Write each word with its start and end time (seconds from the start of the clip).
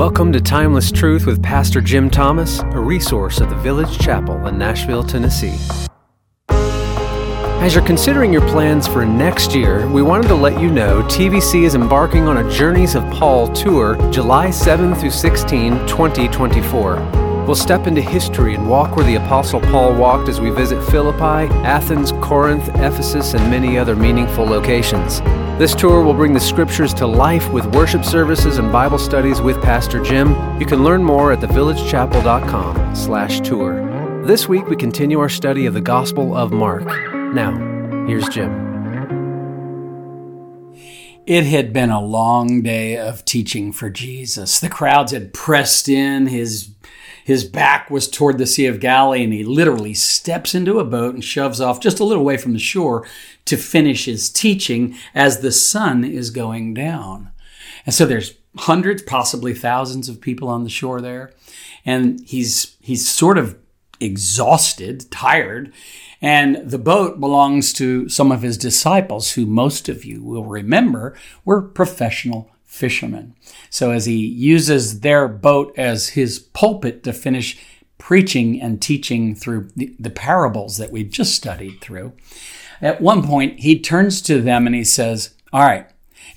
Welcome 0.00 0.32
to 0.32 0.40
Timeless 0.40 0.90
Truth 0.90 1.26
with 1.26 1.42
Pastor 1.42 1.82
Jim 1.82 2.08
Thomas, 2.08 2.60
a 2.60 2.80
resource 2.80 3.38
of 3.38 3.50
the 3.50 3.56
Village 3.56 3.98
Chapel 3.98 4.46
in 4.46 4.56
Nashville, 4.56 5.04
Tennessee. 5.04 5.58
As 6.48 7.74
you're 7.74 7.84
considering 7.84 8.32
your 8.32 8.48
plans 8.48 8.88
for 8.88 9.04
next 9.04 9.54
year, 9.54 9.86
we 9.88 10.00
wanted 10.00 10.28
to 10.28 10.34
let 10.34 10.58
you 10.58 10.70
know 10.70 11.02
TVC 11.02 11.64
is 11.64 11.74
embarking 11.74 12.26
on 12.28 12.38
a 12.38 12.50
Journeys 12.50 12.94
of 12.94 13.02
Paul 13.12 13.52
tour 13.52 13.96
July 14.10 14.48
7 14.48 14.94
through 14.94 15.10
16, 15.10 15.86
2024. 15.86 16.96
We'll 17.44 17.54
step 17.54 17.86
into 17.86 18.00
history 18.00 18.54
and 18.54 18.70
walk 18.70 18.96
where 18.96 19.04
the 19.04 19.16
Apostle 19.16 19.60
Paul 19.60 19.94
walked 19.94 20.30
as 20.30 20.40
we 20.40 20.48
visit 20.48 20.82
Philippi, 20.84 21.52
Athens, 21.62 22.12
Corinth, 22.22 22.70
Ephesus, 22.76 23.34
and 23.34 23.50
many 23.50 23.76
other 23.76 23.94
meaningful 23.94 24.46
locations. 24.46 25.20
This 25.60 25.74
tour 25.74 26.02
will 26.02 26.14
bring 26.14 26.32
the 26.32 26.40
scriptures 26.40 26.94
to 26.94 27.06
life 27.06 27.52
with 27.52 27.66
worship 27.74 28.02
services 28.02 28.56
and 28.56 28.72
Bible 28.72 28.96
studies 28.96 29.42
with 29.42 29.60
Pastor 29.60 30.02
Jim. 30.02 30.30
You 30.58 30.64
can 30.64 30.82
learn 30.82 31.04
more 31.04 31.32
at 31.32 31.40
thevillagechapel.com 31.40 32.96
slash 32.96 33.40
tour. 33.42 34.24
This 34.24 34.48
week 34.48 34.68
we 34.68 34.76
continue 34.76 35.20
our 35.20 35.28
study 35.28 35.66
of 35.66 35.74
the 35.74 35.82
Gospel 35.82 36.34
of 36.34 36.50
Mark. 36.50 36.86
Now, 37.34 37.52
here's 38.06 38.26
Jim. 38.30 38.50
It 41.26 41.44
had 41.44 41.74
been 41.74 41.90
a 41.90 42.00
long 42.00 42.62
day 42.62 42.96
of 42.96 43.26
teaching 43.26 43.70
for 43.70 43.90
Jesus. 43.90 44.60
The 44.60 44.70
crowds 44.70 45.12
had 45.12 45.34
pressed 45.34 45.90
in, 45.90 46.28
his 46.28 46.70
his 47.24 47.44
back 47.44 47.90
was 47.90 48.08
toward 48.08 48.38
the 48.38 48.46
Sea 48.46 48.66
of 48.66 48.80
Galilee, 48.80 49.24
and 49.24 49.32
he 49.32 49.44
literally 49.44 49.94
steps 49.94 50.54
into 50.54 50.78
a 50.78 50.84
boat 50.84 51.14
and 51.14 51.24
shoves 51.24 51.60
off 51.60 51.80
just 51.80 52.00
a 52.00 52.04
little 52.04 52.24
way 52.24 52.36
from 52.36 52.52
the 52.52 52.58
shore 52.58 53.06
to 53.46 53.56
finish 53.56 54.04
his 54.04 54.30
teaching 54.30 54.96
as 55.14 55.40
the 55.40 55.52
sun 55.52 56.04
is 56.04 56.30
going 56.30 56.74
down. 56.74 57.30
And 57.86 57.94
so 57.94 58.06
there's 58.06 58.34
hundreds, 58.56 59.02
possibly 59.02 59.54
thousands 59.54 60.08
of 60.08 60.20
people 60.20 60.48
on 60.48 60.64
the 60.64 60.70
shore 60.70 61.00
there. 61.00 61.32
And 61.84 62.20
he's 62.26 62.76
he's 62.80 63.08
sort 63.08 63.38
of 63.38 63.56
exhausted, 64.00 65.10
tired, 65.10 65.72
and 66.20 66.56
the 66.56 66.78
boat 66.78 67.20
belongs 67.20 67.72
to 67.74 68.08
some 68.08 68.30
of 68.30 68.42
his 68.42 68.58
disciples 68.58 69.32
who 69.32 69.46
most 69.46 69.88
of 69.88 70.04
you 70.04 70.22
will 70.22 70.44
remember 70.44 71.16
were 71.44 71.62
professional 71.62 72.50
fishermen. 72.70 73.34
So 73.68 73.90
as 73.90 74.06
he 74.06 74.14
uses 74.14 75.00
their 75.00 75.26
boat 75.26 75.74
as 75.76 76.10
his 76.10 76.38
pulpit 76.38 77.02
to 77.02 77.12
finish 77.12 77.58
preaching 77.98 78.62
and 78.62 78.80
teaching 78.80 79.34
through 79.34 79.70
the, 79.74 79.94
the 79.98 80.08
parables 80.08 80.76
that 80.76 80.92
we 80.92 81.02
just 81.02 81.34
studied 81.34 81.80
through, 81.80 82.12
at 82.80 83.00
one 83.00 83.26
point 83.26 83.58
he 83.58 83.78
turns 83.78 84.22
to 84.22 84.40
them 84.40 84.66
and 84.66 84.74
he 84.76 84.84
says, 84.84 85.34
All 85.52 85.62
right, 85.66 85.88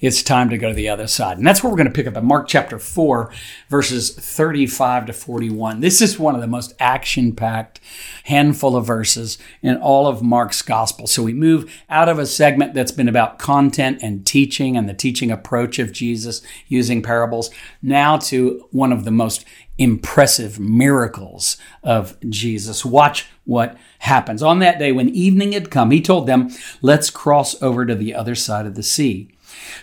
it's 0.03 0.21
time 0.21 0.49
to 0.49 0.57
go 0.57 0.67
to 0.67 0.73
the 0.73 0.89
other 0.89 1.07
side. 1.07 1.37
And 1.37 1.47
that's 1.47 1.63
where 1.63 1.71
we're 1.71 1.77
going 1.77 1.87
to 1.87 1.93
pick 1.93 2.07
up 2.07 2.17
in 2.17 2.25
Mark 2.25 2.49
chapter 2.49 2.77
4, 2.77 3.31
verses 3.69 4.13
35 4.13 5.05
to 5.05 5.13
41. 5.13 5.79
This 5.79 6.01
is 6.01 6.19
one 6.19 6.35
of 6.35 6.41
the 6.41 6.47
most 6.47 6.73
action 6.77 7.33
packed 7.33 7.79
handful 8.25 8.75
of 8.75 8.85
verses 8.85 9.37
in 9.61 9.77
all 9.77 10.05
of 10.05 10.21
Mark's 10.21 10.61
gospel. 10.61 11.07
So 11.07 11.23
we 11.23 11.33
move 11.33 11.73
out 11.89 12.09
of 12.09 12.19
a 12.19 12.25
segment 12.25 12.73
that's 12.73 12.91
been 12.91 13.07
about 13.07 13.39
content 13.39 13.99
and 14.03 14.25
teaching 14.25 14.75
and 14.75 14.89
the 14.89 14.93
teaching 14.93 15.31
approach 15.31 15.79
of 15.79 15.93
Jesus 15.93 16.41
using 16.67 17.01
parables 17.01 17.49
now 17.81 18.17
to 18.17 18.67
one 18.71 18.91
of 18.91 19.05
the 19.05 19.11
most 19.11 19.45
impressive 19.77 20.59
miracles 20.59 21.55
of 21.81 22.19
Jesus. 22.29 22.83
Watch 22.83 23.27
what 23.45 23.77
happens. 23.99 24.43
On 24.43 24.59
that 24.59 24.79
day, 24.79 24.91
when 24.91 25.07
evening 25.07 25.53
had 25.53 25.71
come, 25.71 25.91
he 25.91 26.01
told 26.01 26.27
them, 26.27 26.49
Let's 26.81 27.09
cross 27.09 27.61
over 27.61 27.85
to 27.85 27.95
the 27.95 28.13
other 28.13 28.35
side 28.35 28.65
of 28.65 28.75
the 28.75 28.83
sea. 28.83 29.32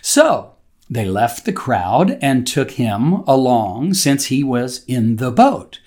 So 0.01 0.53
they 0.89 1.05
left 1.05 1.45
the 1.45 1.53
crowd 1.53 2.17
and 2.21 2.45
took 2.45 2.71
him 2.71 3.13
along 3.27 3.93
since 3.93 4.25
he 4.25 4.43
was 4.43 4.83
in 4.85 5.15
the 5.17 5.31
boat. 5.31 5.79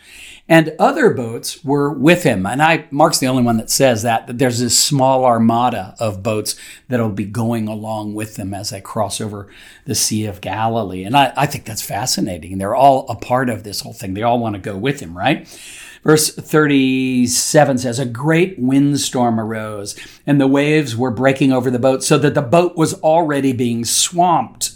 And 0.47 0.75
other 0.79 1.11
boats 1.15 1.65
were 1.65 1.91
with 1.91 2.23
him. 2.23 2.45
And 2.45 2.61
I, 2.61 2.87
Mark's 2.91 3.19
the 3.19 3.29
only 3.29 3.43
one 3.43 3.57
that 3.57 3.71
says 3.71 4.03
that, 4.03 4.27
that 4.27 4.39
there's 4.39 4.61
this 4.61 4.79
small 4.79 5.25
armada 5.25 5.95
of 5.99 6.23
boats 6.23 6.55
that'll 6.89 7.09
be 7.09 7.25
going 7.25 7.67
along 7.67 8.15
with 8.15 8.37
them 8.37 8.53
as 8.53 8.69
they 8.69 8.83
cross 8.83 9.23
over 9.23 9.51
the 9.87 9.95
Sea 9.95 10.27
of 10.27 10.43
Galilee. 10.43 11.05
And 11.05 11.17
I, 11.17 11.33
I 11.35 11.47
think 11.47 11.65
that's 11.65 11.81
fascinating. 11.81 12.59
They're 12.59 12.75
all 12.75 13.07
a 13.09 13.17
part 13.17 13.49
of 13.49 13.63
this 13.63 13.81
whole 13.81 13.95
thing. 13.95 14.13
They 14.13 14.23
all 14.23 14.39
want 14.39 14.55
to 14.55 14.61
go 14.61 14.77
with 14.77 15.01
him, 15.01 15.17
right? 15.17 15.49
Verse 16.05 16.35
37 16.35 17.79
says, 17.79 17.99
A 17.99 18.05
great 18.05 18.59
windstorm 18.59 19.41
arose, 19.41 19.99
and 20.27 20.39
the 20.39 20.47
waves 20.47 20.95
were 20.95 21.11
breaking 21.11 21.51
over 21.51 21.71
the 21.71 21.79
boat, 21.79 22.05
so 22.05 22.19
that 22.19 22.35
the 22.35 22.43
boat 22.43 22.77
was 22.77 22.95
already 23.01 23.53
being 23.53 23.85
swamped. 23.85 24.73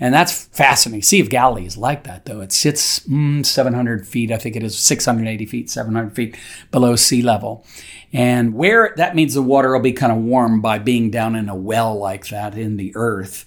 And 0.00 0.14
that's 0.14 0.44
fascinating. 0.46 1.02
Sea 1.02 1.20
of 1.20 1.30
Galilee 1.30 1.66
is 1.66 1.76
like 1.76 2.04
that, 2.04 2.24
though. 2.24 2.40
It 2.40 2.52
sits 2.52 3.00
mm, 3.00 3.44
700 3.44 4.06
feet, 4.06 4.30
I 4.30 4.38
think 4.38 4.54
it 4.54 4.62
is 4.62 4.78
680 4.78 5.46
feet, 5.46 5.68
700 5.68 6.14
feet 6.14 6.36
below 6.70 6.94
sea 6.94 7.22
level. 7.22 7.66
And 8.12 8.54
where 8.54 8.94
that 8.96 9.16
means 9.16 9.34
the 9.34 9.42
water 9.42 9.72
will 9.72 9.80
be 9.80 9.92
kind 9.92 10.12
of 10.12 10.18
warm 10.18 10.60
by 10.60 10.78
being 10.78 11.10
down 11.10 11.34
in 11.34 11.48
a 11.48 11.56
well 11.56 11.98
like 11.98 12.28
that 12.28 12.56
in 12.56 12.76
the 12.76 12.92
earth. 12.94 13.44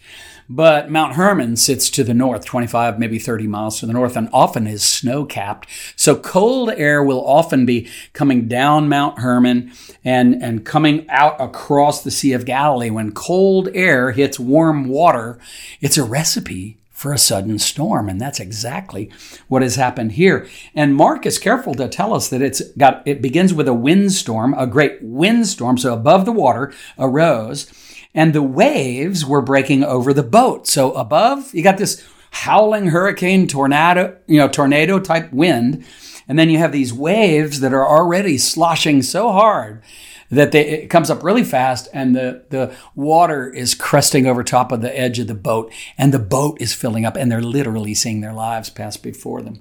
But 0.53 0.91
Mount 0.91 1.13
Hermon 1.13 1.55
sits 1.55 1.89
to 1.91 2.03
the 2.03 2.13
north, 2.13 2.43
25, 2.43 2.99
maybe 2.99 3.19
30 3.19 3.47
miles 3.47 3.79
to 3.79 3.85
the 3.85 3.93
north, 3.93 4.17
and 4.17 4.27
often 4.33 4.67
is 4.67 4.83
snow 4.83 5.23
capped. 5.23 5.65
So 5.95 6.13
cold 6.17 6.71
air 6.71 7.01
will 7.01 7.25
often 7.25 7.65
be 7.65 7.87
coming 8.11 8.49
down 8.49 8.89
Mount 8.89 9.19
Hermon 9.19 9.71
and, 10.03 10.43
and 10.43 10.65
coming 10.65 11.09
out 11.09 11.39
across 11.39 12.03
the 12.03 12.11
Sea 12.11 12.33
of 12.33 12.43
Galilee. 12.43 12.89
When 12.89 13.13
cold 13.13 13.69
air 13.73 14.11
hits 14.11 14.41
warm 14.41 14.89
water, 14.89 15.39
it's 15.79 15.97
a 15.97 16.03
recipe 16.03 16.77
for 16.89 17.13
a 17.13 17.17
sudden 17.17 17.57
storm. 17.57 18.09
And 18.09 18.19
that's 18.19 18.41
exactly 18.41 19.09
what 19.47 19.61
has 19.61 19.77
happened 19.77 20.11
here. 20.11 20.49
And 20.75 20.93
Mark 20.93 21.25
is 21.25 21.39
careful 21.39 21.75
to 21.75 21.87
tell 21.87 22.13
us 22.13 22.27
that 22.27 22.41
it's 22.41 22.61
got, 22.71 23.03
it 23.07 23.21
begins 23.21 23.53
with 23.53 23.69
a 23.69 23.73
windstorm, 23.73 24.53
a 24.55 24.67
great 24.67 25.01
windstorm. 25.01 25.77
So 25.77 25.93
above 25.93 26.25
the 26.25 26.33
water 26.33 26.73
arose 26.99 27.71
and 28.13 28.33
the 28.33 28.43
waves 28.43 29.25
were 29.25 29.41
breaking 29.41 29.83
over 29.83 30.13
the 30.13 30.23
boat. 30.23 30.67
So 30.67 30.91
above, 30.93 31.53
you 31.53 31.63
got 31.63 31.77
this 31.77 32.05
howling 32.31 32.87
hurricane 32.87 33.47
tornado, 33.47 34.17
you 34.27 34.37
know, 34.37 34.47
tornado 34.47 34.99
type 34.99 35.31
wind. 35.31 35.85
And 36.27 36.39
then 36.39 36.49
you 36.49 36.57
have 36.59 36.71
these 36.71 36.93
waves 36.93 37.59
that 37.59 37.73
are 37.73 37.87
already 37.87 38.37
sloshing 38.37 39.01
so 39.01 39.31
hard 39.31 39.81
that 40.29 40.53
they, 40.53 40.65
it 40.65 40.87
comes 40.87 41.09
up 41.09 41.23
really 41.23 41.43
fast 41.43 41.89
and 41.93 42.15
the, 42.15 42.45
the 42.49 42.73
water 42.95 43.49
is 43.49 43.75
cresting 43.75 44.25
over 44.25 44.43
top 44.43 44.71
of 44.71 44.81
the 44.81 44.97
edge 44.97 45.19
of 45.19 45.27
the 45.27 45.35
boat 45.35 45.71
and 45.97 46.13
the 46.13 46.19
boat 46.19 46.59
is 46.61 46.73
filling 46.73 47.05
up 47.05 47.17
and 47.17 47.29
they're 47.29 47.41
literally 47.41 47.93
seeing 47.93 48.21
their 48.21 48.33
lives 48.33 48.69
pass 48.69 48.95
before 48.95 49.41
them. 49.41 49.59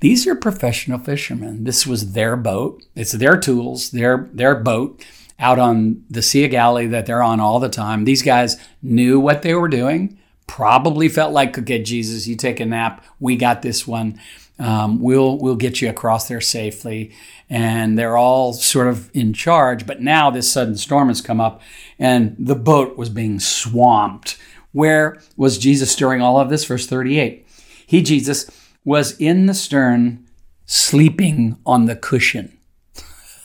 These 0.00 0.26
are 0.26 0.34
professional 0.34 0.98
fishermen. 0.98 1.64
This 1.64 1.86
was 1.86 2.12
their 2.12 2.36
boat. 2.36 2.84
It's 2.94 3.12
their 3.12 3.38
tools, 3.38 3.90
their, 3.92 4.28
their 4.30 4.54
boat 4.54 5.02
out 5.44 5.58
on 5.58 6.02
the 6.08 6.22
Sea 6.22 6.46
of 6.46 6.50
Galilee 6.52 6.86
that 6.86 7.04
they're 7.04 7.22
on 7.22 7.38
all 7.38 7.60
the 7.60 7.68
time. 7.68 8.04
These 8.04 8.22
guys 8.22 8.56
knew 8.82 9.20
what 9.20 9.42
they 9.42 9.54
were 9.54 9.68
doing, 9.68 10.18
probably 10.46 11.06
felt 11.06 11.34
like, 11.34 11.58
okay, 11.58 11.82
Jesus, 11.82 12.26
you 12.26 12.34
take 12.34 12.60
a 12.60 12.64
nap. 12.64 13.04
We 13.20 13.36
got 13.36 13.60
this 13.60 13.86
one. 13.86 14.18
Um, 14.58 15.02
we'll 15.02 15.36
we'll 15.36 15.56
get 15.56 15.82
you 15.82 15.90
across 15.90 16.28
there 16.28 16.40
safely. 16.40 17.12
And 17.50 17.98
they're 17.98 18.16
all 18.16 18.54
sort 18.54 18.88
of 18.88 19.10
in 19.14 19.34
charge. 19.34 19.86
But 19.86 20.00
now 20.00 20.30
this 20.30 20.50
sudden 20.50 20.78
storm 20.78 21.08
has 21.08 21.20
come 21.20 21.42
up, 21.42 21.60
and 21.98 22.34
the 22.38 22.54
boat 22.54 22.96
was 22.96 23.10
being 23.10 23.38
swamped. 23.38 24.38
Where 24.72 25.20
was 25.36 25.58
Jesus 25.58 25.94
during 25.94 26.22
all 26.22 26.40
of 26.40 26.48
this? 26.48 26.64
Verse 26.64 26.86
38. 26.86 27.46
He, 27.86 28.00
Jesus, 28.00 28.50
was 28.82 29.14
in 29.20 29.44
the 29.44 29.54
stern, 29.54 30.26
sleeping 30.64 31.58
on 31.66 31.84
the 31.84 31.96
cushion. 31.96 32.53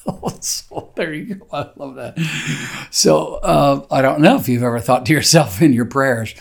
so 0.42 0.92
there 0.96 1.14
you 1.14 1.36
go. 1.36 1.48
I 1.52 1.70
love 1.76 1.96
that. 1.96 2.18
So 2.92 3.36
uh, 3.36 3.86
I 3.92 4.02
don't 4.02 4.22
know 4.22 4.38
if 4.38 4.48
you've 4.48 4.64
ever 4.64 4.80
thought 4.80 5.06
to 5.08 5.14
yourself 5.14 5.62
in 5.62 5.74
your 5.74 5.86
prayers, 5.86 6.36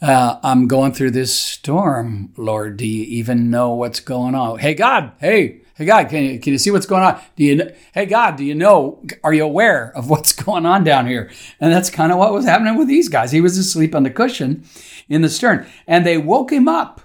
uh, 0.00 0.38
I'm 0.42 0.68
going 0.68 0.92
through 0.92 1.10
this 1.10 1.34
storm, 1.34 2.32
Lord. 2.36 2.76
Do 2.76 2.86
you 2.86 3.04
even 3.04 3.50
know 3.50 3.74
what's 3.74 4.00
going 4.00 4.34
on? 4.34 4.58
Hey, 4.58 4.74
God, 4.74 5.12
hey, 5.18 5.62
hey, 5.74 5.84
God, 5.84 6.08
can 6.08 6.22
you, 6.22 6.40
can 6.40 6.52
you 6.52 6.58
see 6.58 6.70
what's 6.70 6.86
going 6.86 7.02
on? 7.02 7.20
Do 7.34 7.44
you, 7.44 7.70
hey, 7.92 8.06
God, 8.06 8.36
do 8.36 8.44
you 8.44 8.54
know, 8.54 9.04
are 9.24 9.34
you 9.34 9.44
aware 9.44 9.92
of 9.96 10.08
what's 10.08 10.32
going 10.44 10.66
on 10.66 10.84
down 10.84 11.06
here? 11.06 11.30
And 11.60 11.72
that's 11.72 11.90
kind 11.90 12.12
of 12.12 12.18
what 12.18 12.32
was 12.32 12.44
happening 12.44 12.76
with 12.76 12.88
these 12.88 13.08
guys. 13.08 13.32
He 13.32 13.40
was 13.40 13.58
asleep 13.58 13.94
on 13.94 14.04
the 14.04 14.10
cushion 14.10 14.64
in 15.08 15.22
the 15.22 15.28
stern, 15.28 15.66
and 15.86 16.06
they 16.06 16.18
woke 16.18 16.52
him 16.52 16.68
up. 16.68 17.00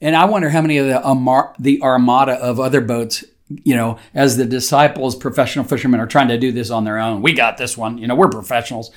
And 0.00 0.14
I 0.14 0.26
wonder 0.26 0.50
how 0.50 0.60
many 0.60 0.76
of 0.76 0.86
the, 0.86 1.06
um, 1.06 1.26
the 1.58 1.80
armada 1.80 2.32
of 2.32 2.60
other 2.60 2.82
boats 2.82 3.24
you 3.64 3.76
know, 3.76 3.98
as 4.14 4.36
the 4.36 4.44
disciples, 4.44 5.14
professional 5.14 5.64
fishermen 5.64 6.00
are 6.00 6.06
trying 6.06 6.28
to 6.28 6.38
do 6.38 6.52
this 6.52 6.70
on 6.70 6.84
their 6.84 6.98
own. 6.98 7.22
We 7.22 7.32
got 7.32 7.58
this 7.58 7.76
one. 7.76 7.98
You 7.98 8.06
know, 8.06 8.14
we're 8.14 8.28
professionals. 8.28 8.90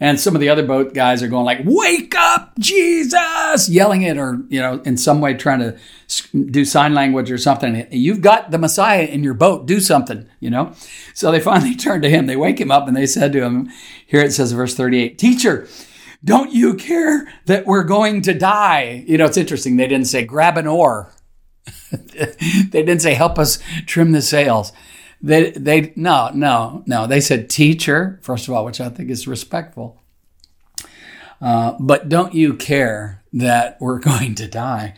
And 0.00 0.20
some 0.20 0.36
of 0.36 0.40
the 0.40 0.48
other 0.48 0.64
boat 0.64 0.94
guys 0.94 1.24
are 1.24 1.28
going 1.28 1.44
like, 1.44 1.62
"Wake 1.64 2.14
up, 2.16 2.52
Jesus!" 2.58 3.68
yelling 3.68 4.02
it, 4.02 4.16
or 4.16 4.40
you 4.48 4.60
know, 4.60 4.80
in 4.84 4.96
some 4.96 5.20
way 5.20 5.34
trying 5.34 5.58
to 5.58 5.76
do 6.32 6.64
sign 6.64 6.94
language 6.94 7.32
or 7.32 7.38
something. 7.38 7.86
You've 7.90 8.20
got 8.20 8.52
the 8.52 8.58
Messiah 8.58 9.02
in 9.02 9.24
your 9.24 9.34
boat. 9.34 9.66
Do 9.66 9.80
something, 9.80 10.28
you 10.38 10.50
know. 10.50 10.72
So 11.14 11.32
they 11.32 11.40
finally 11.40 11.74
turn 11.76 12.02
to 12.02 12.10
him. 12.10 12.26
They 12.26 12.36
wake 12.36 12.60
him 12.60 12.70
up 12.70 12.86
and 12.86 12.96
they 12.96 13.06
said 13.06 13.32
to 13.32 13.42
him, 13.42 13.70
"Here 14.06 14.20
it 14.20 14.32
says, 14.32 14.52
verse 14.52 14.74
thirty-eight, 14.74 15.18
Teacher." 15.18 15.66
Don't 16.24 16.52
you 16.52 16.74
care 16.74 17.32
that 17.46 17.64
we're 17.64 17.84
going 17.84 18.22
to 18.22 18.34
die? 18.34 19.04
You 19.06 19.18
know, 19.18 19.26
it's 19.26 19.36
interesting. 19.36 19.76
They 19.76 19.86
didn't 19.86 20.08
say 20.08 20.24
grab 20.24 20.58
an 20.58 20.66
oar 20.66 21.12
they 21.90 22.82
didn't 22.82 23.00
say, 23.00 23.14
help 23.14 23.38
us 23.38 23.58
trim 23.86 24.12
the 24.12 24.22
sails. 24.22 24.72
They, 25.20 25.50
they, 25.50 25.92
no, 25.96 26.30
no, 26.34 26.82
no. 26.86 27.06
They 27.06 27.20
said, 27.20 27.50
teacher, 27.50 28.18
first 28.22 28.46
of 28.46 28.54
all, 28.54 28.64
which 28.64 28.80
I 28.80 28.88
think 28.88 29.10
is 29.10 29.26
respectful. 29.26 30.00
Uh, 31.40 31.74
but 31.78 32.08
don't 32.08 32.34
you 32.34 32.54
care 32.54 33.22
that 33.32 33.78
we're 33.80 33.98
going 34.00 34.34
to 34.36 34.48
die? 34.48 34.94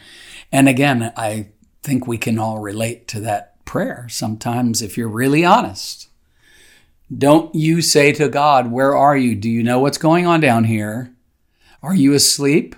And 0.53 0.69
again, 0.69 1.13
I 1.17 1.49
think 1.83 2.07
we 2.07 2.19
can 2.19 2.39
all 2.39 2.59
relate 2.59 3.09
to 3.09 3.21
that 3.21 3.65
prayer 3.65 4.07
sometimes 4.11 4.83
if 4.83 4.99
you're 4.99 5.09
really 5.09 5.45
honest. 5.45 6.09
Don't 7.17 7.55
you 7.55 7.83
say 7.83 8.13
to 8.13 8.29
God, 8.29 8.71
Where 8.71 8.97
are 8.97 9.17
you? 9.17 9.35
Do 9.35 9.49
you 9.49 9.63
know 9.63 9.81
what's 9.81 9.99
going 9.99 10.27
on 10.27 10.41
down 10.41 10.65
here? 10.65 11.15
Are 11.83 11.95
you 11.95 12.13
asleep? 12.13 12.77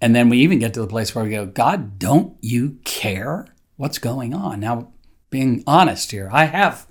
And 0.00 0.14
then 0.14 0.28
we 0.28 0.38
even 0.38 0.58
get 0.58 0.74
to 0.74 0.80
the 0.80 0.86
place 0.86 1.14
where 1.14 1.24
we 1.24 1.30
go, 1.30 1.46
God, 1.46 1.98
don't 1.98 2.36
you 2.40 2.78
care 2.84 3.46
what's 3.76 3.98
going 3.98 4.32
on? 4.32 4.60
Now, 4.60 4.92
being 5.30 5.64
honest 5.66 6.10
here, 6.12 6.28
I 6.32 6.44
have 6.44 6.86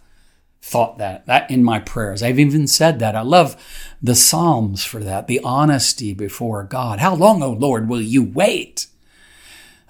thought 0.62 0.98
that, 0.98 1.26
that 1.26 1.50
in 1.50 1.64
my 1.64 1.80
prayers. 1.80 2.22
I've 2.22 2.40
even 2.40 2.68
said 2.68 3.00
that. 3.00 3.16
I 3.16 3.22
love 3.22 3.56
the 4.02 4.16
Psalms 4.16 4.84
for 4.84 5.00
that, 5.00 5.28
the 5.28 5.40
honesty 5.44 6.14
before 6.14 6.64
God. 6.64 7.00
How 7.00 7.16
long, 7.16 7.42
O 7.42 7.52
Lord, 7.52 7.88
will 7.88 8.02
you 8.02 8.24
wait? 8.24 8.88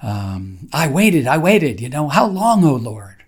Um, 0.03 0.69
I 0.71 0.87
waited, 0.87 1.25
I 1.25 1.39
waited, 1.39 1.81
you 1.81 1.89
know, 1.89 2.07
how 2.09 2.27
long, 2.27 2.63
O 2.63 2.75
Lord? 2.75 3.23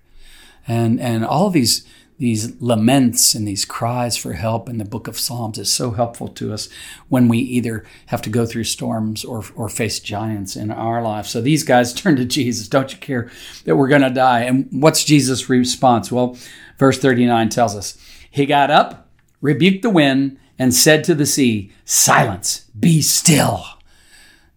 And, 0.67 0.99
and 0.99 1.25
all 1.25 1.49
these 1.49 1.83
these 2.19 2.61
laments 2.61 3.33
and 3.33 3.47
these 3.47 3.63
cries 3.63 4.17
for 4.17 4.33
help 4.33 4.67
in 4.67 4.77
the 4.77 4.85
book 4.85 5.07
of 5.07 5.17
Psalms 5.17 5.57
is 5.57 5.71
so 5.71 5.91
helpful 5.91 6.27
to 6.27 6.53
us 6.53 6.67
when 7.07 7.29
we 7.29 7.37
either 7.37 7.85
have 8.07 8.21
to 8.23 8.29
go 8.29 8.45
through 8.45 8.65
storms 8.65 9.23
or, 9.23 9.43
or 9.55 9.69
face 9.69 10.01
giants 10.01 10.57
in 10.57 10.69
our 10.69 11.01
life. 11.01 11.25
So 11.25 11.41
these 11.41 11.63
guys 11.63 11.93
turn 11.95 12.17
to 12.17 12.25
Jesus. 12.25 12.67
Don't 12.67 12.91
you 12.91 12.99
care 12.99 13.31
that 13.63 13.77
we're 13.77 13.87
going 13.87 14.01
to 14.01 14.09
die? 14.09 14.41
And 14.41 14.67
what's 14.69 15.05
Jesus' 15.05 15.49
response? 15.49 16.11
Well, 16.11 16.37
verse 16.77 16.99
39 16.99 17.49
tells 17.49 17.75
us 17.75 17.97
He 18.29 18.45
got 18.45 18.69
up, 18.69 19.09
rebuked 19.41 19.81
the 19.81 19.89
wind, 19.89 20.37
and 20.59 20.73
said 20.73 21.05
to 21.05 21.15
the 21.15 21.25
sea, 21.25 21.71
Silence, 21.85 22.65
be 22.77 23.01
still. 23.01 23.65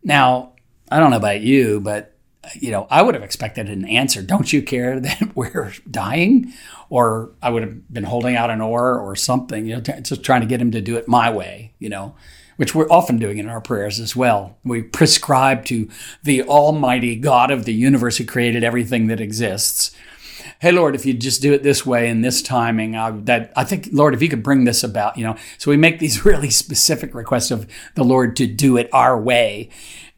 Now, 0.03 0.55
I 0.91 0.99
don't 0.99 1.13
know 1.13 1.17
about 1.17 1.43
you, 1.43 1.81
but 1.81 2.12
you 2.55 2.71
know, 2.71 2.87
I 2.91 3.03
would 3.03 3.15
have 3.15 3.23
expected 3.23 3.69
an 3.69 3.85
answer. 3.85 4.23
Don't 4.23 4.53
you 4.53 4.63
care 4.63 4.99
that 5.01 5.37
we're 5.37 5.73
dying? 5.91 6.53
or 6.93 7.31
I 7.41 7.49
would 7.49 7.63
have 7.63 7.91
been 7.91 8.05
holding 8.05 8.37
out 8.37 8.51
an 8.51 8.61
oar 8.61 8.99
or 8.99 9.17
something, 9.17 9.65
you 9.65 9.77
know, 9.77 9.81
t- 9.81 9.99
just 10.03 10.23
trying 10.23 10.43
to 10.43 10.47
get 10.47 10.61
him 10.61 10.73
to 10.73 10.81
do 10.83 10.99
it 10.99 11.09
my 11.09 11.31
way, 11.31 11.73
you 11.79 11.89
know, 11.89 12.15
which 12.57 12.75
we're 12.75 12.91
often 12.91 13.19
doing 13.19 13.39
in 13.39 13.49
our 13.49 13.63
prayers 13.63 13.99
as 13.99 14.15
well. 14.15 14.59
We 14.63 14.83
prescribe 14.83 15.65
to 15.67 15.89
the 16.23 16.43
Almighty 16.43 17.17
God 17.17 17.51
of 17.51 17.65
the 17.65 17.73
universe 17.73 18.19
who 18.19 18.27
created 18.27 18.63
everything 18.63 19.07
that 19.07 19.23
exists. 19.23 19.93
Hey 20.61 20.71
Lord, 20.71 20.95
if 20.95 21.07
you 21.07 21.15
just 21.15 21.41
do 21.41 21.55
it 21.55 21.63
this 21.63 21.87
way 21.87 22.11
and 22.11 22.23
this 22.23 22.43
timing, 22.43 22.95
I, 22.95 23.11
that 23.11 23.55
I 23.57 23.65
think 23.65 23.89
Lord, 23.91 24.13
if 24.13 24.21
you 24.21 24.29
could 24.29 24.43
bring 24.43 24.65
this 24.65 24.85
about, 24.85 25.17
you 25.17 25.25
know. 25.25 25.37
So 25.57 25.71
we 25.71 25.79
make 25.79 25.99
these 25.99 26.25
really 26.27 26.51
specific 26.51 27.15
requests 27.15 27.51
of 27.51 27.67
the 27.95 28.05
Lord 28.05 28.37
to 28.37 28.47
do 28.47 28.77
it 28.77 28.91
our 28.93 29.19
way, 29.19 29.71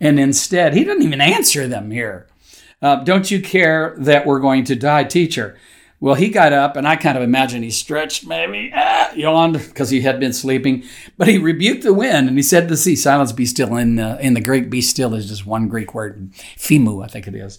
and 0.05 0.21
instead 0.21 0.75
He 0.75 0.85
doesn't 0.85 1.03
even 1.03 1.21
answer 1.21 1.67
them 1.67 1.91
here. 1.91 2.29
Uh, 2.83 2.97
don't 2.97 3.31
you 3.31 3.41
care 3.41 3.97
that 3.99 4.27
we're 4.27 4.41
going 4.41 4.65
to 4.65 4.77
die, 4.77 5.05
teacher? 5.05 5.56
Well, 6.01 6.17
he 6.17 6.29
got 6.29 6.53
up, 6.53 6.77
and 6.77 6.87
I 6.87 6.97
kind 6.97 7.17
of 7.17 7.25
imagine 7.25 7.62
he 7.62 7.71
stretched, 7.71 8.27
maybe 8.27 8.71
ah, 8.75 9.11
yawned 9.15 9.55
because 9.55 9.89
he 9.89 10.03
had 10.03 10.21
been 10.21 10.35
sleeping. 10.35 10.85
But 11.17 11.29
he 11.29 11.39
rebuked 11.39 11.83
the 11.83 11.95
wind, 11.95 12.29
and 12.29 12.37
he 12.37 12.43
said 12.43 12.62
to 12.62 12.67
the 12.67 12.77
sea, 12.77 12.95
"Silence, 12.95 13.33
be 13.33 13.47
still." 13.47 13.75
In 13.77 13.97
the 13.97 14.19
in 14.21 14.35
the 14.35 14.43
Greek, 14.43 14.69
"be 14.69 14.83
still" 14.83 15.15
is 15.15 15.29
just 15.29 15.47
one 15.47 15.69
Greek 15.69 15.95
word, 15.95 16.31
"fimu," 16.59 17.03
I 17.03 17.06
think 17.06 17.27
it 17.27 17.35
is, 17.35 17.59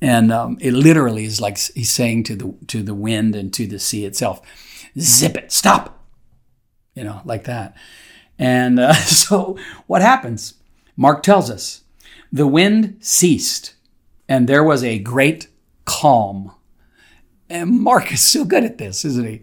and 0.00 0.30
um, 0.30 0.58
it 0.60 0.74
literally 0.74 1.24
is 1.24 1.40
like 1.40 1.58
he's 1.58 1.90
saying 1.90 2.22
to 2.24 2.36
the 2.36 2.54
to 2.68 2.84
the 2.84 2.94
wind 2.94 3.34
and 3.34 3.52
to 3.54 3.66
the 3.66 3.80
sea 3.80 4.04
itself, 4.04 4.40
"Zip 4.96 5.36
it, 5.36 5.50
stop," 5.50 6.04
you 6.94 7.02
know, 7.02 7.20
like 7.24 7.44
that. 7.44 7.74
And 8.38 8.78
uh, 8.78 8.92
so, 8.94 9.58
what 9.88 10.02
happens? 10.02 10.54
Mark 10.96 11.22
tells 11.22 11.50
us 11.50 11.82
the 12.32 12.46
wind 12.46 12.96
ceased, 13.00 13.74
and 14.28 14.48
there 14.48 14.64
was 14.64 14.82
a 14.82 14.98
great 14.98 15.48
calm 15.84 16.52
and 17.52 17.80
Mark 17.80 18.10
is 18.12 18.22
so 18.22 18.44
good 18.44 18.64
at 18.64 18.78
this, 18.78 19.04
isn't 19.04 19.26
he? 19.26 19.42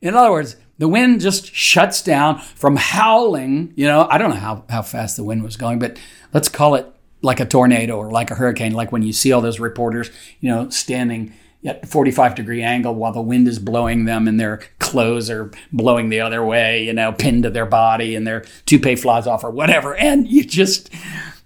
In 0.00 0.14
other 0.14 0.30
words, 0.30 0.56
the 0.78 0.86
wind 0.86 1.20
just 1.20 1.52
shuts 1.52 2.02
down 2.02 2.38
from 2.38 2.76
howling. 2.76 3.72
You 3.74 3.86
know, 3.86 4.06
I 4.08 4.16
don't 4.16 4.30
know 4.30 4.36
how, 4.36 4.64
how 4.70 4.82
fast 4.82 5.16
the 5.16 5.24
wind 5.24 5.42
was 5.42 5.56
going, 5.56 5.80
but 5.80 5.98
let's 6.32 6.48
call 6.48 6.76
it 6.76 6.86
like 7.20 7.40
a 7.40 7.44
tornado 7.44 7.96
or 7.96 8.12
like 8.12 8.30
a 8.30 8.36
hurricane, 8.36 8.72
like 8.72 8.92
when 8.92 9.02
you 9.02 9.12
see 9.12 9.32
all 9.32 9.40
those 9.40 9.58
reporters, 9.58 10.10
you 10.38 10.48
know, 10.48 10.70
standing 10.70 11.34
at 11.64 11.88
45 11.88 12.34
degree 12.34 12.62
angle 12.62 12.94
while 12.94 13.12
the 13.12 13.20
wind 13.20 13.48
is 13.48 13.58
blowing 13.58 14.04
them 14.04 14.28
and 14.28 14.38
their 14.38 14.60
clothes 14.78 15.28
are 15.28 15.50
blowing 15.72 16.08
the 16.08 16.20
other 16.20 16.44
way, 16.44 16.84
you 16.84 16.92
know, 16.92 17.12
pinned 17.12 17.42
to 17.42 17.50
their 17.50 17.66
body 17.66 18.14
and 18.14 18.26
their 18.26 18.44
toupee 18.64 18.96
flies 18.96 19.26
off 19.26 19.44
or 19.44 19.50
whatever. 19.50 19.96
And 19.96 20.28
you 20.28 20.44
just, 20.44 20.90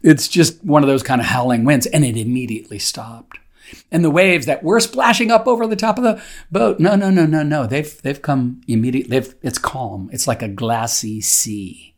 it's 0.03 0.29
just 0.29 0.63
one 0.65 0.83
of 0.83 0.89
those 0.89 1.03
kind 1.03 1.21
of 1.21 1.27
howling 1.29 1.65
winds. 1.65 1.87
And 1.87 2.05
it 2.05 2.17
immediately 2.17 2.79
stopped 2.79 3.39
and 3.91 4.05
the 4.05 4.11
waves 4.11 4.47
that 4.47 4.63
were 4.63 4.81
splashing 4.81 5.31
up 5.31 5.47
over 5.47 5.67
the 5.67 5.77
top 5.77 5.99
of 5.99 6.05
the 6.05 6.23
boat. 6.51 6.81
No, 6.81 6.95
no, 6.95 7.11
no, 7.11 7.27
no, 7.27 7.43
no. 7.43 7.67
They've 7.67 8.01
they've 8.03 8.21
come 8.21 8.61
immediately. 8.67 9.19
They've, 9.19 9.35
it's 9.43 9.59
calm. 9.59 10.11
It's 10.13 10.27
like 10.27 10.43
a 10.43 10.49
glassy 10.49 11.21
sea. 11.21 11.92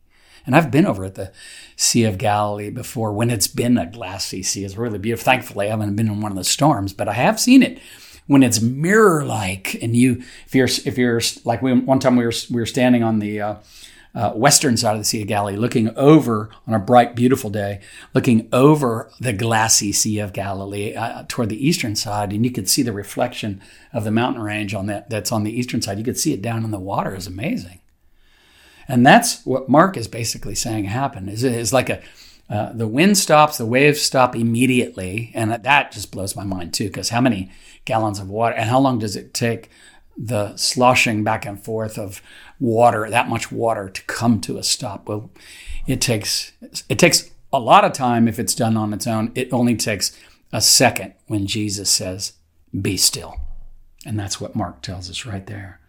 And 0.46 0.54
I've 0.54 0.70
been 0.70 0.86
over 0.86 1.04
at 1.04 1.14
the 1.14 1.32
Sea 1.76 2.04
of 2.04 2.18
Galilee 2.18 2.70
before 2.70 3.12
when 3.12 3.30
it's 3.30 3.46
been 3.46 3.78
a 3.78 3.86
glassy 3.86 4.42
sea. 4.42 4.64
It's 4.64 4.76
really 4.76 4.98
beautiful. 4.98 5.24
Thankfully, 5.24 5.66
I 5.66 5.70
haven't 5.70 5.96
been 5.96 6.08
in 6.08 6.20
one 6.20 6.32
of 6.32 6.38
the 6.38 6.44
storms, 6.44 6.92
but 6.92 7.08
I 7.08 7.14
have 7.14 7.40
seen 7.40 7.62
it 7.62 7.80
when 8.26 8.42
it's 8.42 8.60
mirror 8.60 9.24
like. 9.24 9.76
And 9.82 9.96
you, 9.96 10.22
if 10.46 10.54
you're 10.54 10.66
if 10.66 10.98
you're 10.98 11.20
like 11.44 11.62
we, 11.62 11.72
one 11.72 11.98
time 11.98 12.16
we 12.16 12.24
were 12.24 12.32
we 12.50 12.60
were 12.60 12.66
standing 12.66 13.02
on 13.02 13.18
the 13.18 13.40
uh, 13.40 13.54
uh, 14.14 14.30
western 14.32 14.76
side 14.76 14.92
of 14.92 15.00
the 15.00 15.04
Sea 15.04 15.22
of 15.22 15.28
Galilee, 15.28 15.56
looking 15.56 15.96
over 15.96 16.50
on 16.66 16.74
a 16.74 16.78
bright, 16.78 17.16
beautiful 17.16 17.50
day, 17.50 17.80
looking 18.14 18.48
over 18.52 19.10
the 19.18 19.32
glassy 19.32 19.92
Sea 19.92 20.20
of 20.20 20.32
Galilee 20.32 20.94
uh, 20.94 21.24
toward 21.26 21.48
the 21.48 21.66
eastern 21.66 21.96
side, 21.96 22.32
and 22.32 22.44
you 22.44 22.52
could 22.52 22.68
see 22.68 22.82
the 22.82 22.92
reflection 22.92 23.60
of 23.92 24.04
the 24.04 24.12
mountain 24.12 24.42
range 24.42 24.74
on 24.74 24.86
that 24.86 25.10
that's 25.10 25.32
on 25.32 25.42
the 25.42 25.58
eastern 25.58 25.82
side. 25.82 25.98
You 25.98 26.04
could 26.04 26.18
see 26.18 26.32
it 26.32 26.42
down 26.42 26.64
in 26.64 26.70
the 26.70 26.78
water. 26.78 27.14
It's 27.14 27.26
amazing, 27.26 27.80
and 28.88 29.06
that's 29.06 29.44
what 29.44 29.68
Mark 29.68 29.96
is 29.96 30.08
basically 30.08 30.54
saying 30.54 30.84
happened. 30.84 31.30
Is 31.30 31.44
is 31.44 31.72
like 31.72 31.88
a 31.90 32.02
uh, 32.50 32.72
the 32.72 32.88
wind 32.88 33.16
stops, 33.16 33.56
the 33.56 33.66
waves 33.66 34.02
stop 34.02 34.36
immediately, 34.36 35.32
and 35.34 35.50
that 35.50 35.92
just 35.92 36.12
blows 36.12 36.36
my 36.36 36.44
mind 36.44 36.74
too. 36.74 36.86
Because 36.86 37.08
how 37.08 37.20
many 37.20 37.50
gallons 37.84 38.18
of 38.18 38.28
water, 38.28 38.54
and 38.54 38.68
how 38.68 38.78
long 38.78 38.98
does 38.98 39.16
it 39.16 39.34
take 39.34 39.70
the 40.16 40.56
sloshing 40.56 41.24
back 41.24 41.44
and 41.46 41.62
forth 41.62 41.98
of 41.98 42.22
water, 42.60 43.08
that 43.10 43.28
much 43.28 43.50
water 43.50 43.88
to 43.88 44.02
come 44.04 44.40
to 44.42 44.58
a 44.58 44.62
stop. 44.62 45.08
Well, 45.08 45.30
it 45.86 46.00
takes 46.00 46.52
it 46.88 46.98
takes 46.98 47.30
a 47.52 47.58
lot 47.58 47.84
of 47.84 47.92
time 47.92 48.28
if 48.28 48.38
it's 48.38 48.54
done 48.54 48.76
on 48.76 48.92
its 48.92 49.06
own. 49.06 49.32
It 49.34 49.52
only 49.52 49.76
takes 49.76 50.16
a 50.52 50.60
second 50.60 51.14
when 51.26 51.46
Jesus 51.46 51.90
says, 51.90 52.34
"Be 52.80 52.96
still." 52.96 53.40
And 54.06 54.18
that's 54.18 54.40
what 54.40 54.56
Mark 54.56 54.82
tells 54.82 55.08
us 55.08 55.24
right 55.26 55.46
there. 55.46 55.80